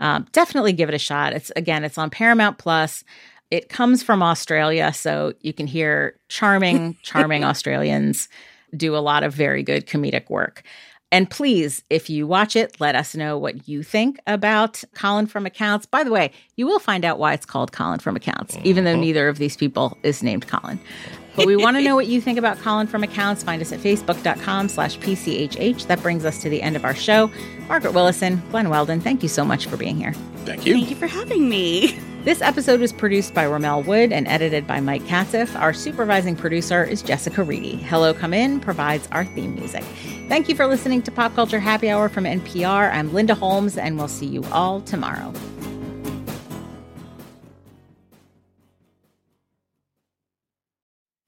um, 0.00 0.26
definitely 0.32 0.72
give 0.72 0.88
it 0.88 0.94
a 0.94 0.98
shot. 0.98 1.32
It's 1.32 1.50
again, 1.56 1.84
it's 1.84 1.98
on 1.98 2.10
Paramount 2.10 2.58
Plus. 2.58 3.04
It 3.50 3.68
comes 3.68 4.02
from 4.02 4.22
Australia, 4.22 4.92
so 4.92 5.32
you 5.40 5.52
can 5.52 5.66
hear 5.66 6.18
charming, 6.28 6.96
charming 7.02 7.44
Australians 7.44 8.28
do 8.76 8.94
a 8.94 8.98
lot 8.98 9.22
of 9.22 9.32
very 9.32 9.62
good 9.62 9.86
comedic 9.86 10.28
work. 10.28 10.62
And 11.10 11.30
please, 11.30 11.82
if 11.88 12.10
you 12.10 12.26
watch 12.26 12.54
it, 12.54 12.78
let 12.80 12.94
us 12.94 13.14
know 13.14 13.38
what 13.38 13.66
you 13.66 13.82
think 13.82 14.20
about 14.26 14.84
Colin 14.94 15.26
from 15.26 15.46
Accounts. 15.46 15.86
By 15.86 16.04
the 16.04 16.10
way, 16.10 16.32
you 16.56 16.66
will 16.66 16.78
find 16.78 17.04
out 17.04 17.18
why 17.18 17.32
it's 17.32 17.46
called 17.46 17.72
Colin 17.72 17.98
from 17.98 18.14
Accounts, 18.14 18.58
even 18.62 18.84
though 18.84 18.92
uh-huh. 18.92 19.00
neither 19.00 19.28
of 19.28 19.38
these 19.38 19.56
people 19.56 19.96
is 20.02 20.22
named 20.22 20.46
Colin. 20.46 20.78
But 21.38 21.46
we 21.46 21.56
want 21.56 21.76
to 21.76 21.82
know 21.82 21.94
what 21.94 22.08
you 22.08 22.20
think 22.20 22.36
about 22.36 22.58
Colin 22.58 22.88
from 22.88 23.04
Accounts. 23.04 23.44
Find 23.44 23.62
us 23.62 23.72
at 23.72 23.78
facebook.com 23.78 24.68
slash 24.68 24.98
PCHH. 24.98 25.86
That 25.86 26.02
brings 26.02 26.24
us 26.24 26.42
to 26.42 26.48
the 26.48 26.60
end 26.60 26.74
of 26.74 26.84
our 26.84 26.94
show. 26.94 27.30
Margaret 27.68 27.94
Willison, 27.94 28.42
Glenn 28.50 28.68
Weldon, 28.68 29.00
thank 29.00 29.22
you 29.22 29.28
so 29.28 29.44
much 29.44 29.66
for 29.66 29.76
being 29.76 29.96
here. 29.96 30.12
Thank 30.44 30.66
you. 30.66 30.74
Thank 30.74 30.90
you 30.90 30.96
for 30.96 31.06
having 31.06 31.48
me. 31.48 31.98
This 32.24 32.42
episode 32.42 32.80
was 32.80 32.92
produced 32.92 33.32
by 33.32 33.46
Rommel 33.46 33.84
Wood 33.84 34.12
and 34.12 34.28
edited 34.28 34.66
by 34.66 34.80
Mike 34.80 35.04
Katzif. 35.04 35.58
Our 35.58 35.72
supervising 35.72 36.36
producer 36.36 36.84
is 36.84 37.00
Jessica 37.00 37.42
Reedy. 37.42 37.76
Hello 37.76 38.12
Come 38.12 38.34
In 38.34 38.60
provides 38.60 39.08
our 39.12 39.24
theme 39.24 39.54
music. 39.54 39.84
Thank 40.28 40.48
you 40.48 40.54
for 40.54 40.66
listening 40.66 41.00
to 41.02 41.10
Pop 41.10 41.34
Culture 41.34 41.60
Happy 41.60 41.88
Hour 41.88 42.10
from 42.10 42.24
NPR. 42.24 42.92
I'm 42.92 43.14
Linda 43.14 43.34
Holmes, 43.34 43.78
and 43.78 43.96
we'll 43.96 44.08
see 44.08 44.26
you 44.26 44.44
all 44.52 44.82
tomorrow. 44.82 45.32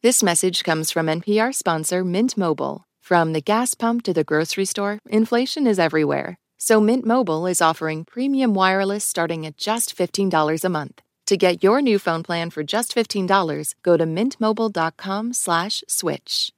This 0.02 0.22
message 0.22 0.64
comes 0.64 0.90
from 0.90 1.08
NPR 1.08 1.54
sponsor 1.54 2.02
Mint 2.02 2.38
Mobile. 2.38 2.84
From 3.02 3.34
the 3.34 3.42
gas 3.42 3.74
pump 3.74 4.02
to 4.04 4.14
the 4.14 4.24
grocery 4.24 4.64
store, 4.64 4.98
inflation 5.10 5.66
is 5.66 5.78
everywhere. 5.78 6.38
So 6.56 6.80
Mint 6.80 7.04
Mobile 7.04 7.46
is 7.46 7.60
offering 7.60 8.04
premium 8.04 8.54
wireless 8.54 9.04
starting 9.04 9.44
at 9.44 9.58
just 9.58 9.94
$15 9.94 10.64
a 10.64 10.70
month. 10.70 11.02
To 11.26 11.36
get 11.36 11.62
your 11.62 11.82
new 11.82 11.98
phone 11.98 12.22
plan 12.22 12.48
for 12.48 12.62
just 12.62 12.94
$15, 12.94 13.74
go 13.82 13.98
to 13.98 14.06
mintmobile.com/switch. 14.06 16.52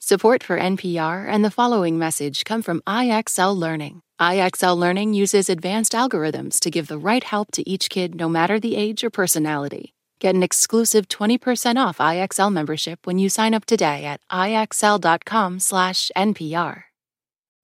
Support 0.00 0.42
for 0.42 0.58
NPR 0.58 1.24
and 1.28 1.44
the 1.44 1.52
following 1.52 2.00
message 2.00 2.44
come 2.44 2.62
from 2.62 2.82
IXL 2.84 3.56
Learning. 3.56 4.00
IXL 4.20 4.76
Learning 4.76 5.14
uses 5.14 5.48
advanced 5.48 5.92
algorithms 5.92 6.58
to 6.58 6.72
give 6.72 6.88
the 6.88 6.98
right 6.98 7.22
help 7.22 7.52
to 7.52 7.62
each 7.64 7.90
kid 7.90 8.16
no 8.16 8.28
matter 8.28 8.58
the 8.58 8.74
age 8.74 9.04
or 9.04 9.10
personality. 9.10 9.93
Get 10.24 10.34
an 10.34 10.42
exclusive 10.42 11.06
20% 11.06 11.76
off 11.76 11.98
IXL 11.98 12.50
membership 12.50 13.06
when 13.06 13.18
you 13.18 13.28
sign 13.28 13.52
up 13.52 13.66
today 13.66 14.06
at 14.06 14.22
IXL.com/NPR. 14.32 16.84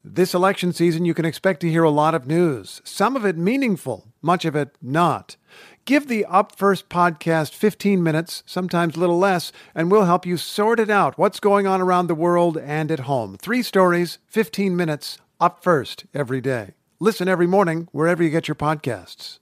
This 0.05 0.35
election 0.35 0.75
season 0.75 1.07
you 1.07 1.15
can 1.15 1.25
expect 1.25 1.61
to 1.61 1.71
hear 1.71 1.85
a 1.85 1.89
lot 1.89 2.15
of 2.15 2.27
news, 2.27 2.83
some 2.85 3.17
of 3.17 3.25
it 3.25 3.39
meaningful, 3.39 4.09
much 4.21 4.45
of 4.45 4.55
it 4.55 4.77
not. 4.83 5.39
Give 5.87 6.07
the 6.07 6.27
Up 6.27 6.55
First 6.55 6.91
podcast 6.91 7.55
15 7.55 8.03
minutes, 8.03 8.43
sometimes 8.45 8.95
a 8.95 9.01
little 9.01 9.19
less, 9.19 9.53
and 9.75 9.91
we'll 9.91 10.05
help 10.05 10.27
you 10.27 10.37
sort 10.37 10.79
it 10.79 10.91
out 10.91 11.17
what's 11.17 11.41
going 11.41 11.67
on 11.67 11.81
around 11.81 12.09
the 12.09 12.15
world 12.15 12.59
and 12.59 12.93
at 12.93 13.01
home. 13.01 13.39
3 13.41 13.63
stories, 13.63 14.19
15 14.27 14.77
minutes, 14.77 15.17
Up 15.41 15.63
First 15.63 16.05
every 16.13 16.43
day. 16.43 16.75
Listen 16.99 17.27
every 17.27 17.47
morning 17.47 17.89
wherever 17.93 18.23
you 18.23 18.29
get 18.29 18.49
your 18.49 18.55
podcasts. 18.55 19.39